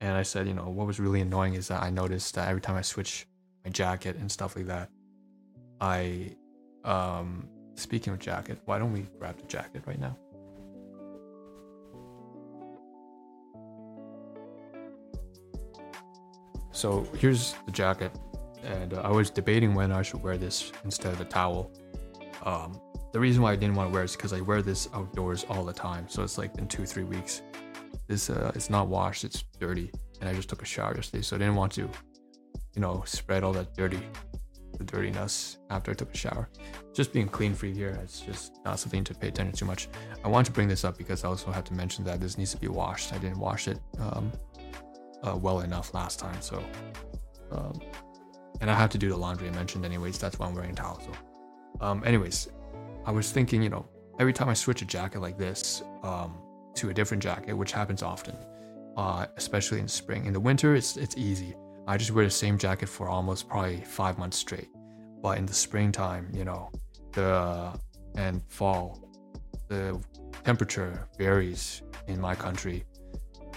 And 0.00 0.16
I 0.16 0.22
said, 0.22 0.46
you 0.46 0.54
know, 0.54 0.68
what 0.68 0.86
was 0.86 1.00
really 1.00 1.20
annoying 1.20 1.54
is 1.54 1.68
that 1.68 1.82
I 1.82 1.90
noticed 1.90 2.34
that 2.34 2.48
every 2.48 2.60
time 2.60 2.76
I 2.76 2.82
switch 2.82 3.26
my 3.64 3.70
jacket 3.70 4.16
and 4.16 4.30
stuff 4.30 4.54
like 4.56 4.66
that, 4.66 4.90
I, 5.80 6.36
um, 6.84 7.48
speaking 7.74 8.12
of 8.12 8.18
jacket, 8.18 8.58
why 8.64 8.78
don't 8.78 8.92
we 8.92 9.06
grab 9.18 9.38
the 9.38 9.46
jacket 9.46 9.82
right 9.86 9.98
now? 9.98 10.16
So 16.70 17.08
here's 17.18 17.54
the 17.66 17.72
jacket, 17.72 18.12
and 18.64 18.94
uh, 18.94 19.02
I 19.02 19.10
was 19.10 19.30
debating 19.30 19.74
when 19.74 19.92
I 19.92 20.02
should 20.02 20.22
wear 20.22 20.36
this 20.36 20.72
instead 20.84 21.12
of 21.12 21.20
a 21.20 21.24
towel. 21.24 21.70
Um, 22.44 22.80
the 23.12 23.20
reason 23.20 23.42
why 23.42 23.52
I 23.52 23.56
didn't 23.56 23.74
want 23.74 23.90
to 23.90 23.92
wear 23.92 24.02
it 24.02 24.06
is 24.06 24.16
because 24.16 24.32
I 24.32 24.40
wear 24.40 24.62
this 24.62 24.88
outdoors 24.94 25.46
all 25.48 25.64
the 25.64 25.72
time, 25.72 26.08
so 26.08 26.22
it's 26.22 26.38
like 26.38 26.56
in 26.58 26.68
two 26.68 26.84
three 26.84 27.04
weeks. 27.04 27.42
This 28.06 28.30
uh, 28.30 28.52
it's 28.54 28.70
not 28.70 28.88
washed, 28.88 29.24
it's 29.24 29.44
dirty, 29.58 29.90
and 30.20 30.28
I 30.28 30.34
just 30.34 30.48
took 30.48 30.62
a 30.62 30.66
shower 30.66 30.94
yesterday, 30.94 31.22
so 31.22 31.36
I 31.36 31.38
didn't 31.38 31.56
want 31.56 31.72
to, 31.72 31.82
you 32.74 32.80
know, 32.80 33.02
spread 33.06 33.44
all 33.44 33.52
that 33.52 33.74
dirty, 33.74 34.00
the 34.78 34.84
dirtiness 34.84 35.58
after 35.70 35.90
I 35.90 35.94
took 35.94 36.12
a 36.12 36.16
shower. 36.16 36.48
Just 36.94 37.12
being 37.12 37.28
clean 37.28 37.54
free 37.54 37.74
here, 37.74 37.98
it's 38.02 38.20
just 38.20 38.58
not 38.64 38.78
something 38.78 39.04
to 39.04 39.14
pay 39.14 39.28
attention 39.28 39.56
to 39.56 39.64
much. 39.64 39.88
I 40.24 40.28
want 40.28 40.46
to 40.46 40.52
bring 40.52 40.68
this 40.68 40.84
up 40.84 40.98
because 40.98 41.24
I 41.24 41.28
also 41.28 41.50
have 41.50 41.64
to 41.64 41.74
mention 41.74 42.04
that 42.04 42.20
this 42.20 42.38
needs 42.38 42.52
to 42.52 42.58
be 42.58 42.68
washed. 42.68 43.12
I 43.12 43.18
didn't 43.18 43.38
wash 43.38 43.68
it 43.68 43.78
um, 43.98 44.32
uh, 45.22 45.36
well 45.36 45.60
enough 45.60 45.94
last 45.94 46.18
time. 46.18 46.40
So, 46.40 46.62
um, 47.52 47.80
and 48.60 48.70
I 48.70 48.74
have 48.74 48.90
to 48.90 48.98
do 48.98 49.08
the 49.08 49.16
laundry 49.16 49.48
I 49.48 49.52
mentioned 49.52 49.84
anyways. 49.84 50.18
That's 50.18 50.38
why 50.38 50.46
I'm 50.46 50.54
wearing 50.54 50.72
a 50.72 50.74
towel. 50.74 51.00
So, 51.00 51.12
um, 51.80 52.02
anyways, 52.04 52.48
I 53.06 53.10
was 53.10 53.30
thinking, 53.30 53.62
you 53.62 53.68
know, 53.68 53.86
every 54.18 54.32
time 54.32 54.48
I 54.48 54.54
switch 54.54 54.82
a 54.82 54.84
jacket 54.84 55.20
like 55.20 55.38
this 55.38 55.82
um, 56.02 56.38
to 56.74 56.90
a 56.90 56.94
different 56.94 57.22
jacket, 57.22 57.52
which 57.54 57.72
happens 57.72 58.02
often, 58.02 58.36
uh, 58.96 59.26
especially 59.36 59.80
in 59.80 59.88
spring. 59.88 60.26
In 60.26 60.32
the 60.32 60.40
winter, 60.40 60.74
it's 60.74 60.96
it's 60.96 61.16
easy. 61.16 61.54
I 61.86 61.96
just 61.96 62.10
wear 62.10 62.24
the 62.24 62.30
same 62.30 62.58
jacket 62.58 62.88
for 62.88 63.08
almost 63.08 63.48
probably 63.48 63.80
five 63.80 64.18
months 64.18 64.36
straight. 64.36 64.68
But 65.22 65.38
in 65.38 65.46
the 65.46 65.54
springtime, 65.54 66.30
you 66.34 66.44
know, 66.44 66.70
the 67.12 67.72
and 68.14 68.42
fall, 68.48 69.08
the 69.68 70.00
temperature 70.44 71.08
varies 71.16 71.82
in 72.06 72.20
my 72.20 72.34
country 72.34 72.84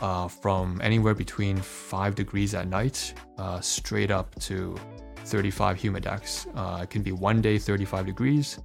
uh, 0.02 0.28
from 0.28 0.80
anywhere 0.84 1.14
between 1.14 1.58
5 1.58 2.16
degrees 2.16 2.54
at 2.54 2.68
night 2.68 3.14
uh, 3.38 3.60
straight 3.60 4.12
up 4.12 4.34
to 4.42 4.76
35 5.26 5.78
humidex. 5.78 6.48
Uh, 6.56 6.84
it 6.84 6.90
can 6.90 7.02
be 7.04 7.12
one 7.12 7.42
day 7.42 7.58
35 7.58 8.06
degrees 8.06 8.60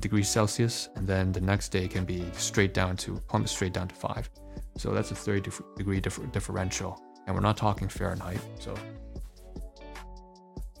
degrees 0.00 0.28
Celsius, 0.28 0.88
and 0.96 1.06
then 1.06 1.32
the 1.32 1.40
next 1.40 1.68
day 1.68 1.86
can 1.86 2.04
be 2.04 2.24
straight 2.32 2.74
down 2.74 2.96
to 2.96 3.20
straight 3.44 3.72
down 3.72 3.88
to 3.88 3.94
5. 3.94 4.30
So 4.76 4.92
that's 4.92 5.10
a 5.10 5.14
30 5.14 5.50
degree 5.76 6.00
differ- 6.00 6.26
differential, 6.26 7.00
and 7.26 7.34
we're 7.34 7.42
not 7.42 7.56
talking 7.56 7.88
Fahrenheit. 7.88 8.40
So, 8.58 8.74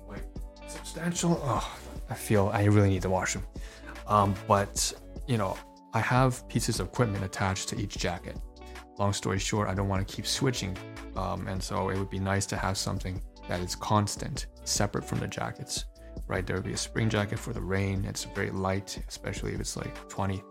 wait, 0.08 0.22
substantial. 0.66 1.40
Oh, 1.44 1.78
I 2.08 2.14
feel 2.14 2.50
I 2.52 2.64
really 2.64 2.88
need 2.88 3.02
to 3.02 3.10
wash 3.10 3.34
them. 3.34 3.44
Um, 4.06 4.34
but 4.48 4.92
you 5.26 5.36
know, 5.36 5.56
I 5.92 6.00
have 6.00 6.48
pieces 6.48 6.80
of 6.80 6.88
equipment 6.88 7.24
attached 7.24 7.68
to 7.70 7.78
each 7.78 7.98
jacket 7.98 8.36
long 9.00 9.12
story 9.14 9.38
short, 9.38 9.68
I 9.68 9.74
don't 9.74 9.88
want 9.88 10.06
to 10.06 10.14
keep 10.14 10.26
switching. 10.26 10.76
Um, 11.16 11.48
and 11.48 11.60
so 11.60 11.88
it 11.88 11.98
would 11.98 12.10
be 12.10 12.20
nice 12.20 12.46
to 12.46 12.56
have 12.56 12.76
something 12.76 13.20
that 13.48 13.60
is 13.60 13.74
constant, 13.74 14.46
separate 14.64 15.04
from 15.04 15.18
the 15.18 15.26
jackets, 15.26 15.86
right? 16.28 16.46
There 16.46 16.54
would 16.54 16.66
be 16.66 16.74
a 16.74 16.76
spring 16.76 17.08
jacket 17.08 17.38
for 17.38 17.52
the 17.52 17.60
rain. 17.62 18.04
It's 18.04 18.24
very 18.24 18.50
light, 18.50 19.02
especially 19.08 19.54
if 19.54 19.60
it's 19.60 19.76
like 19.76 20.08
20. 20.08 20.42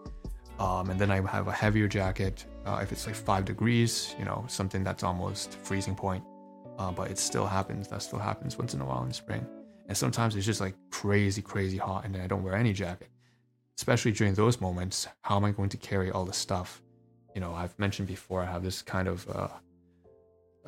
Um, 0.60 0.90
and 0.90 1.00
then 1.00 1.12
I 1.12 1.22
have 1.32 1.48
a 1.48 1.54
heavier 1.54 1.88
jacket 1.88 2.46
uh, 2.66 2.80
if 2.82 2.92
it's 2.92 3.06
like 3.08 3.16
five 3.16 3.46
degrees, 3.46 4.16
you 4.20 4.26
know, 4.26 4.44
something 4.48 4.84
that's 4.84 5.04
almost 5.04 5.54
freezing 5.64 5.96
point. 5.96 6.24
Uh, 6.78 6.92
but 6.92 7.12
it 7.12 7.18
still 7.18 7.46
happens. 7.46 7.88
That 7.88 8.02
still 8.02 8.20
happens 8.20 8.58
once 8.58 8.74
in 8.74 8.82
a 8.82 8.86
while 8.86 9.04
in 9.04 9.14
spring. 9.14 9.46
And 9.88 9.98
sometimes 9.98 10.36
it's 10.36 10.46
just 10.46 10.62
like 10.62 10.76
crazy, 10.92 11.42
crazy 11.42 11.78
hot, 11.78 12.06
and 12.06 12.14
then 12.14 12.22
I 12.22 12.28
don't 12.28 12.44
wear 12.44 12.56
any 12.56 12.74
jacket. 12.74 13.10
Especially 13.78 14.12
during 14.12 14.34
those 14.34 14.60
moments, 14.60 15.08
how 15.22 15.38
am 15.38 15.46
I 15.46 15.52
going 15.52 15.70
to 15.70 15.78
carry 15.78 16.12
all 16.12 16.26
the 16.26 16.34
stuff 16.34 16.82
you 17.36 17.42
know, 17.42 17.54
I've 17.54 17.78
mentioned 17.80 18.08
before, 18.08 18.42
I 18.42 18.46
have 18.46 18.64
this 18.64 18.82
kind 18.82 19.08
of, 19.08 19.28
uh, 19.30 19.48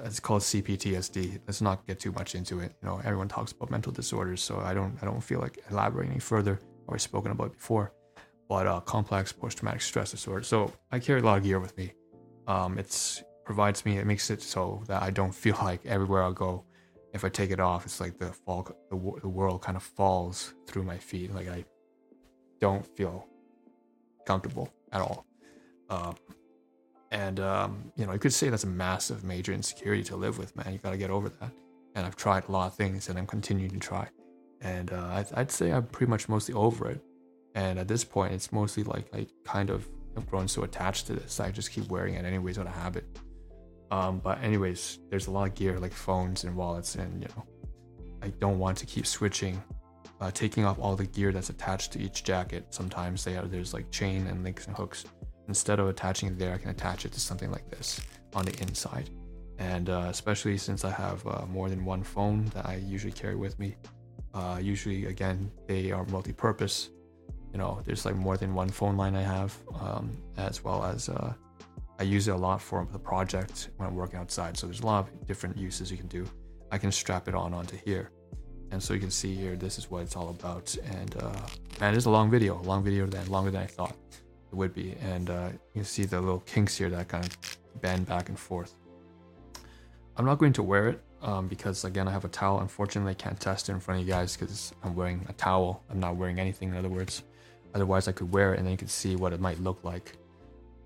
it's 0.03 0.19
called 0.19 0.41
CPTSD. 0.41 1.39
Let's 1.45 1.61
not 1.61 1.85
get 1.87 1.99
too 1.99 2.11
much 2.11 2.35
into 2.35 2.59
it. 2.59 2.73
You 2.81 2.89
know, 2.89 3.01
everyone 3.03 3.27
talks 3.27 3.51
about 3.51 3.69
mental 3.69 3.91
disorders, 3.91 4.41
so 4.41 4.59
I 4.59 4.73
don't, 4.73 4.97
I 5.01 5.05
don't 5.05 5.21
feel 5.21 5.39
like 5.39 5.59
elaborating 5.69 6.19
further. 6.19 6.59
I've 6.61 6.87
already 6.87 7.01
spoken 7.01 7.31
about 7.31 7.47
it 7.47 7.53
before, 7.53 7.93
but 8.49 8.67
uh, 8.67 8.79
complex 8.81 9.31
post-traumatic 9.31 9.81
stress 9.81 10.11
disorder. 10.11 10.43
So 10.43 10.71
I 10.91 10.99
carry 10.99 11.21
a 11.21 11.23
lot 11.23 11.37
of 11.37 11.43
gear 11.43 11.59
with 11.59 11.77
me. 11.77 11.93
Um, 12.47 12.79
provides 13.45 13.85
me, 13.85 13.97
it 13.97 14.05
makes 14.05 14.29
it 14.29 14.41
so 14.41 14.83
that 14.87 15.01
I 15.01 15.09
don't 15.09 15.33
feel 15.33 15.57
like 15.61 15.85
everywhere 15.85 16.23
I 16.23 16.31
go, 16.31 16.65
if 17.13 17.25
I 17.25 17.29
take 17.29 17.51
it 17.51 17.59
off, 17.59 17.85
it's 17.85 17.99
like 17.99 18.17
the 18.17 18.31
fall, 18.31 18.67
the, 18.89 18.97
the 19.21 19.27
world 19.27 19.61
kind 19.61 19.75
of 19.75 19.83
falls 19.83 20.53
through 20.65 20.83
my 20.83 20.97
feet. 20.97 21.33
Like 21.35 21.49
I 21.49 21.65
don't 22.59 22.85
feel 22.95 23.27
comfortable 24.25 24.71
at 24.91 25.01
all. 25.01 25.25
Um, 25.89 26.15
and 27.11 27.39
um, 27.39 27.91
you 27.95 28.05
know, 28.05 28.13
you 28.13 28.19
could 28.19 28.33
say 28.33 28.49
that's 28.49 28.63
a 28.63 28.67
massive, 28.67 29.23
major 29.23 29.51
insecurity 29.51 30.03
to 30.05 30.15
live 30.15 30.37
with, 30.37 30.55
man. 30.55 30.71
You 30.71 30.79
got 30.79 30.91
to 30.91 30.97
get 30.97 31.09
over 31.09 31.29
that. 31.29 31.51
And 31.93 32.05
I've 32.05 32.15
tried 32.15 32.47
a 32.47 32.51
lot 32.51 32.67
of 32.67 32.75
things, 32.75 33.09
and 33.09 33.19
I'm 33.19 33.27
continuing 33.27 33.71
to 33.71 33.79
try. 33.79 34.07
And 34.61 34.93
uh, 34.93 35.07
I'd, 35.11 35.33
I'd 35.33 35.51
say 35.51 35.71
I'm 35.71 35.87
pretty 35.87 36.09
much 36.09 36.29
mostly 36.29 36.53
over 36.53 36.89
it. 36.89 37.01
And 37.53 37.77
at 37.77 37.89
this 37.89 38.05
point, 38.05 38.33
it's 38.33 38.53
mostly 38.53 38.83
like 38.83 39.13
I 39.13 39.27
kind 39.43 39.69
of 39.69 39.89
have 40.15 40.27
grown 40.29 40.47
so 40.47 40.63
attached 40.63 41.07
to 41.07 41.13
this, 41.13 41.39
I 41.39 41.51
just 41.51 41.71
keep 41.71 41.87
wearing 41.89 42.15
it 42.15 42.25
anyways 42.25 42.57
out 42.57 42.67
of 42.67 42.73
habit. 42.73 43.05
Um, 43.91 44.19
but 44.19 44.41
anyways, 44.41 44.99
there's 45.09 45.27
a 45.27 45.31
lot 45.31 45.49
of 45.49 45.55
gear 45.55 45.79
like 45.79 45.93
phones 45.93 46.45
and 46.45 46.55
wallets, 46.55 46.95
and 46.95 47.21
you 47.21 47.27
know, 47.35 47.45
I 48.21 48.29
don't 48.39 48.57
want 48.57 48.77
to 48.77 48.85
keep 48.85 49.05
switching, 49.05 49.61
uh, 50.21 50.31
taking 50.31 50.63
off 50.63 50.79
all 50.79 50.95
the 50.95 51.05
gear 51.05 51.33
that's 51.33 51.49
attached 51.49 51.91
to 51.93 51.99
each 51.99 52.23
jacket. 52.23 52.67
Sometimes 52.69 53.25
they 53.25 53.33
there's 53.33 53.73
like 53.73 53.91
chain 53.91 54.27
and 54.27 54.43
links 54.43 54.67
and 54.67 54.75
hooks 54.75 55.05
instead 55.47 55.79
of 55.79 55.87
attaching 55.87 56.29
it 56.29 56.37
there, 56.37 56.53
I 56.53 56.57
can 56.57 56.69
attach 56.69 57.05
it 57.05 57.11
to 57.13 57.19
something 57.19 57.51
like 57.51 57.69
this 57.69 58.01
on 58.33 58.45
the 58.45 58.53
inside. 58.61 59.09
And 59.59 59.89
uh, 59.89 60.05
especially 60.09 60.57
since 60.57 60.83
I 60.85 60.91
have 60.91 61.25
uh, 61.27 61.45
more 61.47 61.69
than 61.69 61.85
one 61.85 62.03
phone 62.03 62.45
that 62.55 62.65
I 62.65 62.75
usually 62.77 63.11
carry 63.11 63.35
with 63.35 63.59
me, 63.59 63.75
uh, 64.33 64.59
usually 64.61 65.05
again 65.05 65.51
they 65.67 65.91
are 65.91 66.05
multi-purpose. 66.05 66.89
You 67.51 67.57
know, 67.57 67.81
there's 67.83 68.05
like 68.05 68.15
more 68.15 68.37
than 68.37 68.53
one 68.53 68.69
phone 68.69 68.95
line 68.97 69.15
I 69.15 69.23
have, 69.23 69.55
um, 69.79 70.17
as 70.37 70.63
well 70.63 70.83
as 70.83 71.09
uh, 71.09 71.33
I 71.99 72.03
use 72.03 72.27
it 72.27 72.31
a 72.31 72.37
lot 72.37 72.61
for 72.61 72.87
the 72.91 72.97
project 72.97 73.69
when 73.77 73.87
I'm 73.89 73.95
working 73.95 74.19
outside. 74.19 74.57
So 74.57 74.67
there's 74.67 74.79
a 74.79 74.85
lot 74.85 74.99
of 75.05 75.27
different 75.27 75.57
uses 75.57 75.91
you 75.91 75.97
can 75.97 76.07
do. 76.07 76.25
I 76.71 76.77
can 76.77 76.91
strap 76.91 77.27
it 77.27 77.35
on 77.35 77.53
onto 77.53 77.77
here. 77.85 78.11
And 78.71 78.81
so 78.81 78.93
you 78.93 79.01
can 79.01 79.11
see 79.11 79.35
here, 79.35 79.57
this 79.57 79.77
is 79.77 79.91
what 79.91 80.03
it's 80.03 80.15
all 80.15 80.29
about. 80.29 80.73
And 80.85 81.15
uh, 81.17 81.35
man, 81.81 81.93
it 81.93 81.97
is 81.97 82.05
a 82.05 82.09
long 82.09 82.31
video, 82.31 82.59
a 82.59 82.63
long 82.63 82.83
video 82.83 83.05
than 83.05 83.29
longer 83.29 83.51
than 83.51 83.61
I 83.61 83.67
thought 83.67 83.97
it 84.51 84.55
would 84.55 84.73
be. 84.73 84.95
And 85.01 85.29
uh, 85.29 85.49
you 85.73 85.83
see 85.83 86.03
the 86.03 86.19
little 86.19 86.41
kinks 86.41 86.77
here 86.77 86.89
that 86.89 87.07
kind 87.07 87.25
of 87.25 87.57
bend 87.81 88.07
back 88.07 88.29
and 88.29 88.37
forth. 88.37 88.75
I'm 90.17 90.25
not 90.25 90.37
going 90.39 90.53
to 90.53 90.63
wear 90.63 90.89
it 90.89 91.01
um, 91.21 91.47
because 91.47 91.85
again, 91.85 92.07
I 92.07 92.11
have 92.11 92.25
a 92.25 92.29
towel. 92.29 92.59
Unfortunately, 92.59 93.11
I 93.11 93.15
can't 93.15 93.39
test 93.39 93.69
it 93.69 93.73
in 93.73 93.79
front 93.79 94.01
of 94.01 94.07
you 94.07 94.11
guys 94.13 94.35
because 94.35 94.73
I'm 94.83 94.95
wearing 94.95 95.25
a 95.29 95.33
towel. 95.33 95.83
I'm 95.89 95.99
not 95.99 96.15
wearing 96.15 96.39
anything, 96.39 96.69
in 96.69 96.75
other 96.75 96.89
words. 96.89 97.23
Otherwise, 97.73 98.07
I 98.07 98.11
could 98.11 98.31
wear 98.31 98.53
it 98.53 98.57
and 98.57 98.67
then 98.67 98.71
you 98.71 98.77
could 98.77 98.89
see 98.89 99.15
what 99.15 99.33
it 99.33 99.39
might 99.39 99.59
look 99.59 99.83
like. 99.83 100.17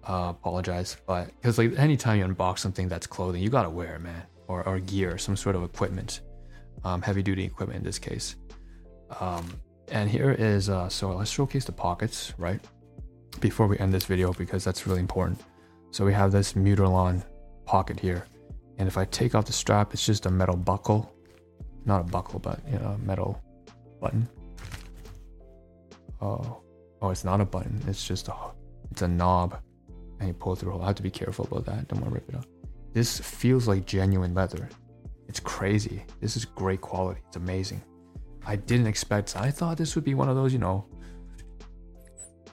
Uh, 0.08 0.28
apologize, 0.30 0.97
but 1.08 1.25
because 1.41 1.58
like 1.58 1.75
anytime 1.80 2.19
you 2.19 2.25
unbox 2.25 2.60
something 2.60 2.88
that's 2.88 3.08
clothing, 3.08 3.41
you 3.41 3.49
gotta 3.49 3.71
wear 3.71 3.95
it, 3.95 4.01
man, 4.01 4.21
or, 4.47 4.63
or 4.67 4.78
gear, 4.80 5.17
some 5.17 5.36
sort 5.36 5.56
of 5.56 5.63
equipment, 5.63 6.21
um, 6.84 7.01
heavy 7.01 7.23
duty 7.23 7.43
equipment 7.43 7.80
in 7.80 7.84
this 7.84 7.97
case. 7.97 8.36
Um, 9.19 9.60
and 9.88 10.08
here 10.08 10.32
is 10.32 10.69
uh, 10.69 10.89
so 10.89 11.15
let's 11.15 11.32
showcase 11.32 11.65
the 11.65 11.71
pockets, 11.71 12.34
right? 12.38 12.62
Before 13.39 13.67
we 13.67 13.78
end 13.80 13.93
this 13.93 14.06
video 14.06 14.34
because 14.34 14.63
that's 14.63 14.88
really 14.88 15.00
important. 15.00 15.41
So 15.91 16.06
we 16.06 16.13
have 16.13 16.32
this 16.32 16.54
Mutalan 16.54 17.24
pocket 17.65 18.00
here, 18.00 18.26
and 18.78 18.88
if 18.88 18.98
I 18.98 19.06
take 19.06 19.36
off 19.36 19.45
the 19.45 19.54
strap, 19.54 19.93
it's 19.93 20.06
just 20.06 20.26
a 20.26 20.32
metal 20.32 20.58
buckle, 20.58 21.13
not 21.86 22.02
a 22.02 22.04
buckle, 22.04 22.39
but 22.39 22.60
you 22.69 22.80
know, 22.80 22.98
metal 23.04 23.41
button. 24.02 24.28
Oh, 26.21 26.62
oh, 27.02 27.10
it's 27.10 27.24
not 27.24 27.39
a 27.41 27.45
button. 27.45 27.82
It's 27.88 28.06
just 28.06 28.28
a, 28.28 28.34
it's 28.91 29.02
a 29.04 29.08
knob 29.08 29.60
and 30.19 30.28
you 30.28 30.34
pull 30.34 30.56
through. 30.56 30.80
I 30.80 30.88
have 30.88 30.95
to 30.95 31.04
be 31.04 31.12
careful 31.12 31.45
about 31.45 31.65
that. 31.65 31.88
Don't 31.88 32.02
want 32.02 32.13
to 32.13 32.15
rip 32.15 32.30
it 32.30 32.36
off. 32.36 32.45
This 32.93 33.19
feels 33.19 33.67
like 33.67 33.86
genuine 33.86 34.34
leather. 34.34 34.69
It's 35.28 35.39
crazy. 35.39 36.04
This 36.21 36.38
is 36.38 36.45
great 36.45 36.82
quality. 36.82 37.21
It's 37.28 37.36
amazing. 37.36 37.84
I 38.45 38.56
didn't 38.56 38.88
expect. 38.88 39.36
I 39.36 39.52
thought 39.52 39.78
this 39.78 39.95
would 39.95 40.04
be 40.04 40.13
one 40.13 40.30
of 40.30 40.36
those, 40.36 40.54
you 40.54 40.60
know. 40.60 40.86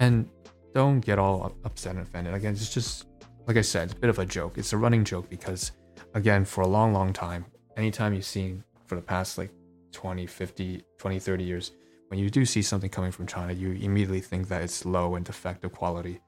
And 0.01 0.29
don't 0.75 1.01
get 1.01 1.19
all 1.19 1.55
upset 1.65 1.97
and 1.97 2.03
offended. 2.03 2.35
Again, 2.35 2.53
it's 2.53 2.73
just 2.73 3.07
like 3.47 3.57
I 3.57 3.63
said, 3.63 3.85
it's 3.85 3.95
a 3.95 3.97
bit 3.97 4.11
of 4.11 4.19
a 4.19 4.27
joke. 4.27 4.57
It's 4.57 4.73
a 4.73 4.77
running 4.77 5.05
joke 5.05 5.29
because, 5.29 5.73
again, 6.15 6.45
for 6.45 6.63
a 6.63 6.69
long, 6.69 6.93
long 6.93 7.13
time, 7.13 7.45
anytime 7.77 8.15
you've 8.15 8.25
seen 8.25 8.63
for 8.87 8.95
the 8.95 9.03
past 9.03 9.39
like 9.39 9.51
20, 9.93 10.27
50, 10.27 10.83
20, 10.99 11.19
30 11.19 11.45
years, 11.45 11.73
when 12.09 12.21
you 12.21 12.31
do 12.31 12.45
see 12.45 12.63
something 12.63 12.91
coming 12.91 13.11
from 13.11 13.27
China, 13.27 13.53
you 13.53 13.73
immediately 13.73 14.21
think 14.21 14.49
that 14.49 14.63
it's 14.63 14.85
low 14.85 15.17
and 15.17 15.25
defective 15.25 15.73
quality. 15.73 16.21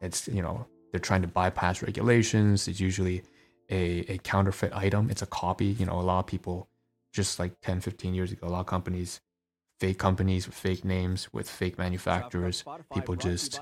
It's, 0.00 0.28
you 0.28 0.42
know, 0.42 0.66
they're 0.90 1.00
trying 1.00 1.22
to 1.22 1.28
bypass 1.28 1.82
regulations. 1.82 2.68
It's 2.68 2.80
usually 2.80 3.22
a, 3.70 4.12
a 4.12 4.18
counterfeit 4.18 4.72
item. 4.74 5.10
It's 5.10 5.22
a 5.22 5.26
copy. 5.26 5.66
You 5.66 5.86
know, 5.86 5.98
a 5.98 6.02
lot 6.02 6.20
of 6.20 6.26
people, 6.26 6.68
just 7.12 7.38
like 7.38 7.60
10, 7.62 7.80
15 7.80 8.14
years 8.14 8.32
ago, 8.32 8.46
a 8.46 8.50
lot 8.50 8.60
of 8.60 8.66
companies, 8.66 9.20
fake 9.80 9.98
companies 9.98 10.46
with 10.46 10.54
fake 10.54 10.84
names, 10.84 11.28
with 11.32 11.48
fake 11.48 11.78
manufacturers, 11.78 12.62
people 12.92 13.16
just 13.16 13.58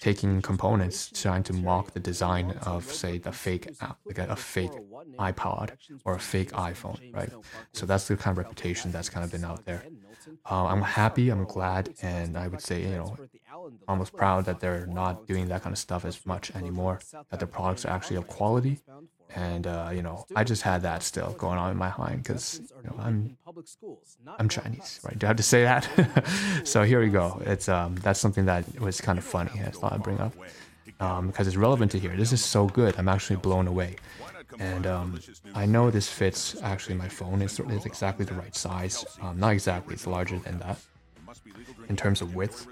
taking 0.00 0.40
components, 0.40 1.10
trying 1.22 1.42
to 1.42 1.52
mock 1.52 1.92
the 1.92 2.00
design 2.00 2.52
of, 2.64 2.84
say, 2.84 3.18
the 3.18 3.30
fake 3.30 3.68
app, 3.82 3.98
like 4.06 4.18
a, 4.18 4.26
a 4.28 4.36
fake 4.36 4.72
iPod 5.18 5.72
or 6.06 6.14
a 6.14 6.18
fake 6.18 6.52
iPhone, 6.52 6.98
right? 7.14 7.30
So 7.74 7.84
that's 7.84 8.08
the 8.08 8.16
kind 8.16 8.32
of 8.34 8.38
reputation 8.38 8.90
that's 8.90 9.10
kind 9.10 9.24
of 9.24 9.30
been 9.30 9.44
out 9.44 9.64
there. 9.66 9.84
Uh, 10.50 10.66
I'm 10.66 10.82
happy, 10.82 11.28
I'm 11.30 11.44
glad, 11.44 11.94
and 12.02 12.36
I 12.36 12.48
would 12.48 12.62
say, 12.62 12.82
you 12.82 12.96
know, 12.96 13.16
almost 13.86 14.14
proud 14.14 14.46
that 14.46 14.60
they're 14.60 14.86
not 14.86 15.26
doing 15.26 15.48
that 15.48 15.62
kind 15.62 15.72
of 15.72 15.78
stuff 15.78 16.04
as 16.04 16.24
much 16.24 16.54
anymore. 16.54 17.00
That 17.30 17.38
their 17.40 17.48
products 17.48 17.84
are 17.84 17.90
actually 17.90 18.16
of 18.16 18.26
quality, 18.26 18.80
and 19.34 19.66
uh, 19.66 19.90
you 19.94 20.02
know, 20.02 20.26
I 20.34 20.44
just 20.44 20.62
had 20.62 20.82
that 20.82 21.02
still 21.02 21.32
going 21.32 21.58
on 21.58 21.70
in 21.70 21.76
my 21.76 21.92
mind 21.98 22.22
because 22.22 22.60
you 22.82 22.90
know, 22.90 22.96
I'm 22.98 23.36
I'm 24.38 24.48
Chinese, 24.48 25.00
right? 25.04 25.18
Do 25.18 25.26
I 25.26 25.28
have 25.28 25.36
to 25.36 25.42
say 25.42 25.62
that? 25.64 25.88
so 26.64 26.82
here 26.82 27.00
we 27.00 27.08
go. 27.08 27.40
It's 27.44 27.68
um 27.68 27.96
that's 27.96 28.20
something 28.20 28.46
that 28.46 28.80
was 28.80 29.00
kind 29.00 29.18
of 29.18 29.24
funny. 29.24 29.52
I 29.64 29.70
thought 29.70 29.92
I'd 29.92 30.02
bring 30.02 30.20
up 30.20 30.34
um, 31.00 31.28
because 31.28 31.46
it's 31.46 31.56
relevant 31.56 31.92
to 31.92 31.98
here. 31.98 32.16
This 32.16 32.32
is 32.32 32.44
so 32.44 32.66
good. 32.66 32.94
I'm 32.98 33.08
actually 33.08 33.36
blown 33.36 33.66
away. 33.66 33.96
And 34.58 34.86
um, 34.86 35.20
I 35.54 35.64
know 35.64 35.90
this 35.90 36.08
fits 36.08 36.60
actually 36.62 36.96
my 36.96 37.08
phone. 37.08 37.40
It's, 37.40 37.58
it's 37.60 37.86
exactly 37.86 38.24
the 38.24 38.34
right 38.34 38.54
size. 38.54 39.04
Um, 39.22 39.38
not 39.38 39.52
exactly, 39.52 39.94
it's 39.94 40.08
larger 40.08 40.38
than 40.40 40.58
that 40.58 40.78
in 41.88 41.96
terms 41.96 42.20
of 42.20 42.34
width 42.34 42.66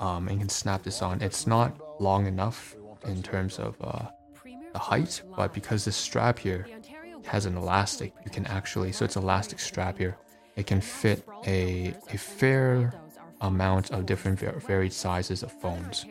um, 0.00 0.28
and 0.28 0.36
you 0.36 0.40
can 0.40 0.48
snap 0.48 0.82
this 0.82 1.02
on. 1.02 1.22
It's 1.22 1.46
not 1.46 2.00
long 2.00 2.26
enough 2.26 2.76
in 3.04 3.22
terms 3.22 3.58
of 3.58 3.76
uh, 3.80 4.06
the 4.76 4.84
height, 4.92 5.22
but 5.36 5.48
because 5.54 5.80
this 5.84 5.96
strap 5.96 6.38
here 6.38 6.66
has 7.24 7.46
an 7.46 7.56
elastic, 7.56 8.12
you 8.24 8.30
can 8.30 8.46
actually, 8.58 8.92
so 8.92 9.04
it's 9.06 9.16
elastic 9.16 9.58
strap 9.58 9.96
here, 9.98 10.16
it 10.56 10.66
can 10.66 10.80
fit 10.80 11.18
a, 11.46 11.94
a 12.12 12.18
fair 12.18 12.92
amount 13.40 13.90
of 13.90 14.06
different 14.06 14.38
varied 14.70 14.92
sizes 14.92 15.42
of 15.42 15.50
phones. 15.62 16.06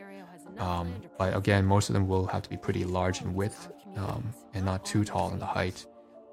Um, 0.57 0.87
but 1.19 1.35
again, 1.35 1.63
most 1.65 1.89
of 1.89 1.93
them 1.93 2.07
will 2.07 2.27
have 2.27 2.43
to 2.43 2.49
be 2.49 2.57
pretty 2.57 2.83
large 2.85 3.21
in 3.21 3.33
width 3.33 3.59
um, 3.97 4.23
and 4.53 4.65
not 4.65 4.85
too 4.85 5.03
tall 5.03 5.31
in 5.31 5.39
the 5.39 5.45
height. 5.45 5.85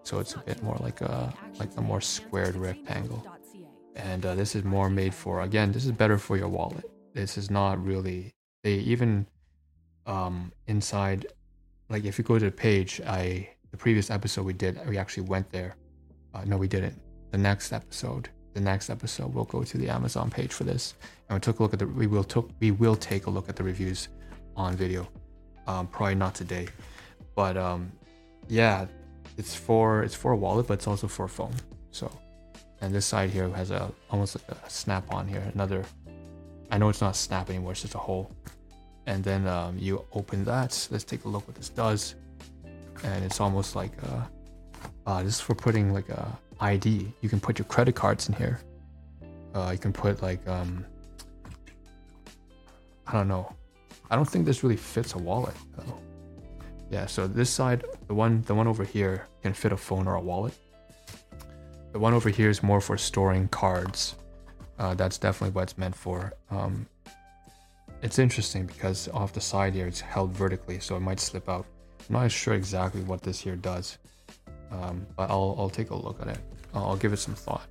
So 0.04 0.18
it's 0.18 0.34
a 0.34 0.38
bit 0.38 0.62
more 0.62 0.78
like 0.80 1.00
a 1.00 1.32
like 1.60 1.70
a 1.76 1.80
more 1.80 2.00
squared 2.00 2.56
rectangle. 2.56 3.20
And 3.94 4.24
uh, 4.24 4.34
this 4.34 4.54
is 4.56 4.64
more 4.64 4.88
made 4.90 5.14
for 5.14 5.42
again. 5.42 5.70
This 5.70 5.84
is 5.84 5.92
better 5.92 6.18
for 6.18 6.36
your 6.36 6.48
wallet 6.48 6.84
this 7.14 7.36
is 7.36 7.50
not 7.50 7.82
really 7.84 8.34
they 8.62 8.74
even 8.74 9.26
um 10.06 10.52
inside 10.66 11.26
like 11.92 12.04
if 12.06 12.18
you 12.18 12.24
go 12.24 12.38
to 12.38 12.46
the 12.46 12.50
page 12.50 13.00
i 13.06 13.46
the 13.70 13.76
previous 13.76 14.10
episode 14.10 14.44
we 14.44 14.52
did 14.52 14.78
we 14.88 14.98
actually 14.98 15.24
went 15.24 15.50
there. 15.50 15.76
Uh, 16.34 16.44
no 16.46 16.56
we 16.56 16.68
didn't. 16.68 16.98
The 17.30 17.38
next 17.38 17.72
episode 17.72 18.28
the 18.54 18.60
next 18.60 18.90
episode 18.90 19.32
we'll 19.34 19.44
go 19.44 19.62
to 19.62 19.78
the 19.78 19.88
amazon 19.88 20.30
page 20.30 20.52
for 20.52 20.64
this. 20.64 20.94
And 21.28 21.36
we 21.36 21.40
took 21.40 21.58
a 21.58 21.62
look 21.62 21.72
at 21.72 21.78
the 21.78 21.86
we 21.86 22.06
will 22.06 22.24
took 22.24 22.50
we 22.60 22.70
will 22.70 22.96
take 22.96 23.26
a 23.26 23.30
look 23.30 23.48
at 23.48 23.56
the 23.56 23.62
reviews 23.62 24.08
on 24.56 24.74
video. 24.74 25.08
Um 25.66 25.86
probably 25.86 26.14
not 26.14 26.34
today. 26.34 26.68
But 27.34 27.56
um 27.56 27.92
yeah 28.48 28.86
it's 29.38 29.54
for 29.54 30.02
it's 30.02 30.14
for 30.14 30.32
a 30.32 30.36
wallet 30.36 30.66
but 30.66 30.74
it's 30.74 30.86
also 30.86 31.06
for 31.08 31.24
a 31.26 31.28
phone. 31.28 31.54
So 31.90 32.10
and 32.80 32.94
this 32.94 33.06
side 33.06 33.30
here 33.30 33.48
has 33.50 33.70
a 33.70 33.92
almost 34.10 34.36
like 34.36 34.58
a 34.58 34.70
snap 34.70 35.12
on 35.12 35.28
here 35.28 35.42
another 35.54 35.84
I 36.70 36.78
know 36.78 36.88
it's 36.88 37.02
not 37.02 37.16
snap 37.16 37.50
anymore, 37.50 37.72
it's 37.72 37.82
just 37.82 37.94
a 37.94 37.98
hole. 37.98 38.30
And 39.06 39.22
then 39.24 39.46
um, 39.46 39.78
you 39.78 40.04
open 40.12 40.44
that. 40.44 40.88
Let's 40.90 41.04
take 41.04 41.24
a 41.24 41.28
look 41.28 41.46
what 41.46 41.56
this 41.56 41.68
does. 41.68 42.14
And 43.04 43.24
it's 43.24 43.40
almost 43.40 43.74
like 43.74 43.92
uh, 44.04 44.22
uh, 45.06 45.22
this 45.22 45.34
is 45.34 45.40
for 45.40 45.54
putting 45.54 45.92
like 45.92 46.08
a 46.08 46.38
ID. 46.60 47.12
You 47.20 47.28
can 47.28 47.40
put 47.40 47.58
your 47.58 47.66
credit 47.66 47.94
cards 47.94 48.28
in 48.28 48.34
here. 48.34 48.60
Uh, 49.54 49.70
you 49.72 49.78
can 49.78 49.92
put 49.92 50.22
like 50.22 50.46
um, 50.46 50.84
I 53.06 53.12
don't 53.12 53.28
know. 53.28 53.52
I 54.10 54.16
don't 54.16 54.28
think 54.28 54.46
this 54.46 54.62
really 54.62 54.76
fits 54.76 55.14
a 55.14 55.18
wallet 55.18 55.54
though. 55.76 55.98
Yeah, 56.90 57.06
so 57.06 57.26
this 57.26 57.50
side, 57.50 57.84
the 58.06 58.14
one 58.14 58.42
the 58.42 58.54
one 58.54 58.68
over 58.68 58.84
here 58.84 59.26
can 59.42 59.52
fit 59.52 59.72
a 59.72 59.76
phone 59.76 60.06
or 60.06 60.14
a 60.14 60.20
wallet. 60.20 60.54
The 61.92 61.98
one 61.98 62.14
over 62.14 62.30
here 62.30 62.50
is 62.50 62.62
more 62.62 62.80
for 62.80 62.96
storing 62.96 63.48
cards 63.48 64.14
uh, 64.82 64.94
that's 64.94 65.16
definitely 65.16 65.54
what 65.54 65.62
it's 65.62 65.78
meant 65.78 65.94
for. 65.94 66.32
Um, 66.50 66.86
it's 68.02 68.18
interesting 68.18 68.66
because 68.66 69.08
off 69.08 69.32
the 69.32 69.40
side 69.40 69.74
here, 69.74 69.86
it's 69.86 70.00
held 70.00 70.32
vertically, 70.32 70.80
so 70.80 70.96
it 70.96 71.00
might 71.00 71.20
slip 71.20 71.48
out. 71.48 71.66
I'm 72.08 72.14
not 72.14 72.30
sure 72.32 72.54
exactly 72.54 73.02
what 73.02 73.22
this 73.22 73.40
here 73.40 73.54
does, 73.54 73.98
um, 74.72 75.06
but 75.16 75.30
I'll, 75.30 75.54
I'll 75.56 75.70
take 75.70 75.90
a 75.90 75.94
look 75.94 76.20
at 76.20 76.28
it. 76.28 76.38
I'll, 76.74 76.96
give 76.96 77.12
it 77.12 77.18
some 77.18 77.34
thought. 77.34 77.66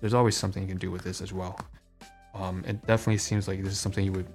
There's 0.00 0.14
always 0.14 0.36
something 0.36 0.62
you 0.62 0.68
can 0.68 0.78
do 0.78 0.90
with 0.90 1.02
this 1.02 1.20
as 1.20 1.32
well. 1.32 1.58
Um, 2.34 2.64
it 2.66 2.86
definitely 2.86 3.18
seems 3.18 3.48
like 3.48 3.62
this 3.62 3.72
is 3.72 3.80
something 3.80 4.04
you 4.04 4.12
would 4.12 4.28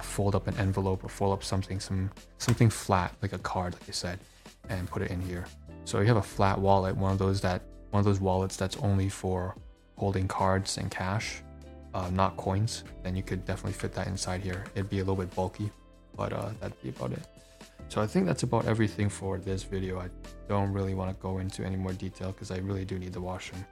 fold 0.00 0.34
up 0.34 0.46
an 0.46 0.56
envelope 0.56 1.04
or 1.04 1.08
fold 1.08 1.32
up 1.32 1.44
something, 1.44 1.80
some 1.80 2.10
something 2.38 2.70
flat 2.70 3.14
like 3.20 3.32
a 3.32 3.38
card, 3.38 3.74
like 3.74 3.86
you 3.86 3.92
said, 3.92 4.18
and 4.68 4.88
put 4.88 5.02
it 5.02 5.10
in 5.10 5.20
here. 5.20 5.44
So 5.84 6.00
you 6.00 6.06
have 6.06 6.16
a 6.16 6.22
flat 6.22 6.58
wallet, 6.58 6.96
one 6.96 7.12
of 7.12 7.18
those 7.18 7.40
that 7.42 7.62
one 7.90 7.98
of 7.98 8.04
those 8.04 8.20
wallets 8.20 8.56
that's 8.56 8.76
only 8.78 9.08
for 9.08 9.56
holding 9.96 10.26
cards 10.26 10.78
and 10.78 10.90
cash 10.90 11.42
uh, 11.94 12.10
not 12.10 12.36
coins, 12.36 12.84
then 13.02 13.16
you 13.16 13.22
could 13.22 13.44
definitely 13.46 13.72
fit 13.72 13.92
that 13.94 14.08
inside 14.08 14.42
here. 14.42 14.64
It'd 14.74 14.90
be 14.90 14.98
a 14.98 15.04
little 15.04 15.16
bit 15.16 15.34
bulky, 15.34 15.70
but 16.16 16.32
uh, 16.32 16.50
that'd 16.60 16.80
be 16.82 16.90
about 16.90 17.12
it. 17.12 17.26
So 17.88 18.00
I 18.00 18.06
think 18.06 18.26
that's 18.26 18.42
about 18.42 18.66
everything 18.66 19.08
for 19.08 19.38
this 19.38 19.62
video. 19.62 20.00
I 20.00 20.08
don't 20.48 20.72
really 20.72 20.94
want 20.94 21.10
to 21.14 21.22
go 21.22 21.38
into 21.38 21.64
any 21.64 21.76
more 21.76 21.92
detail 21.92 22.32
because 22.32 22.50
I 22.50 22.58
really 22.58 22.84
do 22.84 22.98
need 22.98 23.12
to 23.12 23.20
wash 23.20 23.50
them. 23.50 23.64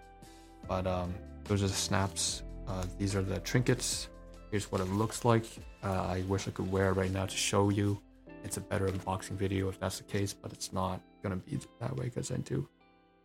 But 0.69 0.87
um, 0.87 1.15
those 1.45 1.63
are 1.63 1.69
the 1.69 1.73
snaps. 1.73 2.43
Uh, 2.69 2.85
these 2.99 3.17
are 3.17 3.23
the 3.23 3.41
trinkets. 3.41 4.09
Here's 4.51 4.71
what 4.71 4.81
it 4.81 4.89
looks 4.91 5.25
like. 5.25 5.47
Uh, 5.83 6.03
I 6.03 6.25
wish 6.29 6.47
I 6.47 6.53
could 6.53 6.71
wear 6.71 6.91
it 6.91 6.93
right 6.93 7.11
now 7.11 7.27
to 7.27 7.37
show 7.37 7.71
you. 7.71 8.01
It's 8.45 8.57
a 8.57 8.61
better 8.61 8.87
unboxing 8.87 9.37
video 9.37 9.69
if 9.69 9.81
that's 9.81 9.99
the 9.99 10.05
case, 10.05 10.33
but 10.33 10.53
it's 10.53 10.73
not 10.73 11.01
gonna 11.23 11.37
be 11.37 11.59
that 11.81 11.97
way 11.97 12.07
because 12.07 12.31
I 12.31 12.37
do 12.37 12.69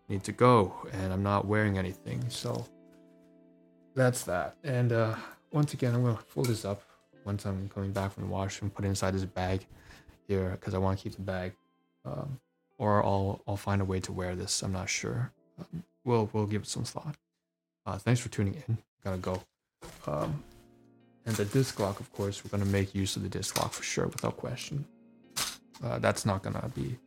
need 0.09 0.23
to 0.23 0.31
go 0.31 0.73
and 0.93 1.11
I'm 1.11 1.23
not 1.23 1.45
wearing 1.45 1.77
anything. 1.77 2.23
So 2.29 2.65
that's 3.97 4.23
that. 4.23 4.55
And 4.63 4.93
uh, 4.93 5.15
once 5.51 5.73
again, 5.73 5.93
I'm 5.93 6.03
gonna 6.03 6.17
fold 6.27 6.47
this 6.47 6.63
up 6.63 6.81
once 7.25 7.45
I'm 7.45 7.67
coming 7.69 7.91
back 7.91 8.13
from 8.13 8.23
the 8.23 8.29
wash 8.29 8.61
and 8.61 8.73
put 8.73 8.85
it 8.85 8.87
inside 8.87 9.13
this 9.13 9.25
bag 9.25 9.65
here 10.27 10.51
because 10.51 10.73
I 10.73 10.77
want 10.77 10.97
to 10.97 11.03
keep 11.03 11.15
the 11.15 11.21
bag 11.21 11.53
um, 12.05 12.39
or 12.77 13.03
I'll 13.03 13.41
I'll 13.47 13.57
find 13.57 13.81
a 13.81 13.85
way 13.85 13.99
to 14.01 14.11
wear 14.11 14.35
this. 14.35 14.61
I'm 14.61 14.71
not 14.71 14.87
sure. 14.87 15.31
Um, 15.59 15.83
we'll 16.05 16.29
we'll 16.31 16.45
give 16.45 16.61
it 16.61 16.67
some 16.67 16.83
thought. 16.83 17.15
Uh, 17.85 17.97
thanks 17.97 18.21
for 18.21 18.29
tuning 18.29 18.61
in. 18.67 18.77
Gotta 19.03 19.17
go. 19.17 19.41
Um, 20.05 20.43
and 21.25 21.35
the 21.35 21.45
disc 21.45 21.79
lock, 21.79 21.99
of 21.99 22.11
course, 22.13 22.43
we're 22.43 22.51
gonna 22.51 22.69
make 22.69 22.95
use 22.95 23.15
of 23.15 23.23
the 23.23 23.29
disc 23.29 23.57
lock 23.59 23.73
for 23.73 23.83
sure, 23.83 24.07
without 24.07 24.37
question. 24.37 24.85
Uh, 25.83 25.99
that's 25.99 26.25
not 26.25 26.43
gonna 26.43 26.71
be 26.75 26.97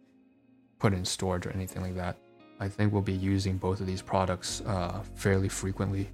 put 0.78 0.92
in 0.92 1.04
storage 1.04 1.46
or 1.46 1.50
anything 1.50 1.82
like 1.82 1.96
that. 1.96 2.16
I 2.58 2.68
think 2.68 2.92
we'll 2.92 3.02
be 3.02 3.12
using 3.12 3.56
both 3.56 3.80
of 3.80 3.86
these 3.86 4.02
products 4.02 4.60
uh, 4.66 5.02
fairly 5.14 5.48
frequently, 5.48 6.10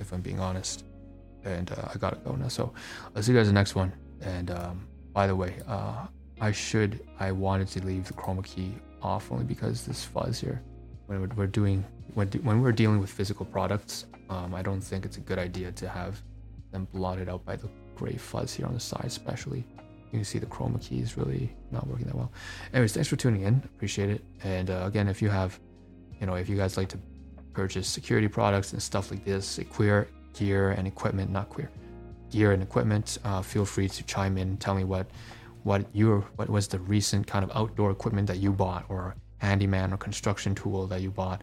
if 0.00 0.12
I'm 0.12 0.20
being 0.20 0.40
honest. 0.40 0.84
And 1.44 1.70
uh, 1.72 1.88
I 1.94 1.98
gotta 1.98 2.16
go 2.16 2.32
now. 2.34 2.48
So 2.48 2.72
I'll 3.14 3.22
see 3.22 3.32
you 3.32 3.38
guys 3.38 3.48
in 3.48 3.54
the 3.54 3.60
next 3.60 3.74
one. 3.74 3.92
And 4.20 4.50
um, 4.50 4.86
by 5.12 5.26
the 5.26 5.36
way, 5.36 5.54
uh, 5.66 6.06
I 6.40 6.52
should, 6.52 7.00
I 7.18 7.32
wanted 7.32 7.68
to 7.68 7.84
leave 7.84 8.06
the 8.06 8.14
chroma 8.14 8.44
key 8.44 8.74
off 9.02 9.30
only 9.32 9.44
because 9.44 9.86
this 9.86 10.04
fuzz 10.04 10.40
here, 10.40 10.62
when 11.06 11.28
we're, 11.36 11.46
doing, 11.46 11.84
when, 12.14 12.28
when 12.42 12.62
we're 12.62 12.72
dealing 12.72 13.00
with 13.00 13.10
physical 13.10 13.46
products, 13.46 14.06
um, 14.30 14.54
I 14.54 14.62
don't 14.62 14.80
think 14.80 15.04
it's 15.04 15.16
a 15.16 15.20
good 15.20 15.38
idea 15.38 15.72
to 15.72 15.88
have 15.88 16.22
them 16.70 16.86
blotted 16.92 17.28
out 17.28 17.44
by 17.44 17.56
the 17.56 17.68
gray 17.96 18.16
fuzz 18.16 18.54
here 18.54 18.66
on 18.66 18.74
the 18.74 18.80
side, 18.80 19.04
especially. 19.06 19.64
You 20.12 20.18
can 20.18 20.24
see 20.24 20.38
the 20.38 20.46
chroma 20.46 20.80
key 20.80 21.00
is 21.00 21.16
really 21.16 21.54
not 21.70 21.86
working 21.86 22.06
that 22.06 22.14
well. 22.14 22.32
Anyways, 22.72 22.94
thanks 22.94 23.08
for 23.08 23.16
tuning 23.16 23.42
in. 23.42 23.62
Appreciate 23.64 24.10
it. 24.10 24.24
And 24.42 24.70
uh, 24.70 24.84
again, 24.84 25.08
if 25.08 25.20
you 25.20 25.28
have, 25.28 25.58
you 26.20 26.26
know, 26.26 26.34
if 26.34 26.48
you 26.48 26.56
guys 26.56 26.76
like 26.76 26.88
to 26.90 26.98
purchase 27.58 27.88
security 27.88 28.28
products 28.28 28.72
and 28.72 28.80
stuff 28.80 29.10
like 29.10 29.24
this, 29.24 29.58
queer 29.70 30.06
gear 30.32 30.70
and 30.70 30.86
equipment, 30.86 31.28
not 31.28 31.48
queer, 31.48 31.68
gear 32.30 32.52
and 32.52 32.62
equipment, 32.62 33.18
uh, 33.24 33.42
feel 33.42 33.64
free 33.64 33.88
to 33.88 34.04
chime 34.04 34.38
in. 34.38 34.56
Tell 34.58 34.76
me 34.76 34.84
what, 34.84 35.06
what 35.64 35.84
your, 35.92 36.20
what 36.36 36.48
was 36.48 36.68
the 36.68 36.78
recent 36.78 37.26
kind 37.26 37.44
of 37.44 37.50
outdoor 37.56 37.90
equipment 37.90 38.28
that 38.28 38.38
you 38.38 38.52
bought, 38.52 38.84
or 38.88 39.16
handyman 39.38 39.92
or 39.92 39.96
construction 39.96 40.54
tool 40.54 40.86
that 40.86 41.00
you 41.00 41.10
bought, 41.10 41.42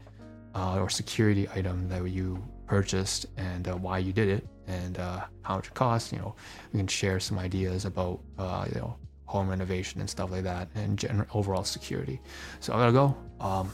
uh, 0.56 0.80
or 0.80 0.90
security 0.90 1.50
item 1.54 1.90
that 1.90 2.02
you 2.10 2.42
purchased, 2.66 3.26
and 3.36 3.68
uh, 3.68 3.76
why 3.76 3.98
you 3.98 4.14
did 4.14 4.30
it 4.30 4.48
and 4.68 4.98
uh, 5.00 5.20
how 5.42 5.58
much 5.58 5.68
it 5.68 5.74
cost. 5.74 6.14
You 6.14 6.20
know, 6.20 6.36
we 6.72 6.80
can 6.80 6.88
share 6.88 7.20
some 7.20 7.38
ideas 7.38 7.84
about 7.84 8.22
uh, 8.40 8.64
you 8.74 8.80
know 8.80 8.96
home 9.26 9.50
renovation 9.50 10.00
and 10.00 10.10
stuff 10.10 10.32
like 10.32 10.44
that, 10.44 10.70
and 10.76 10.98
general 10.98 11.28
overall 11.34 11.66
security. 11.66 12.22
So 12.62 12.72
I 12.74 12.78
gotta 12.78 12.94
go. 12.94 13.18
Um, 13.42 13.70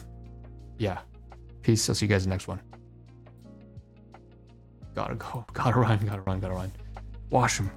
yeah, 0.80 1.02
peace. 1.62 1.88
I'll 1.90 1.96
see 1.96 2.06
you 2.06 2.10
guys 2.10 2.24
in 2.24 2.30
the 2.30 2.34
next 2.36 2.48
one. 2.48 2.62
Gotta 4.96 5.16
go. 5.16 5.46
Gotta 5.54 5.80
run. 5.80 6.00
Gotta 6.00 6.22
run. 6.22 6.40
Gotta 6.40 6.54
run. 6.54 6.72
Wash 7.30 7.58
them. 7.58 7.72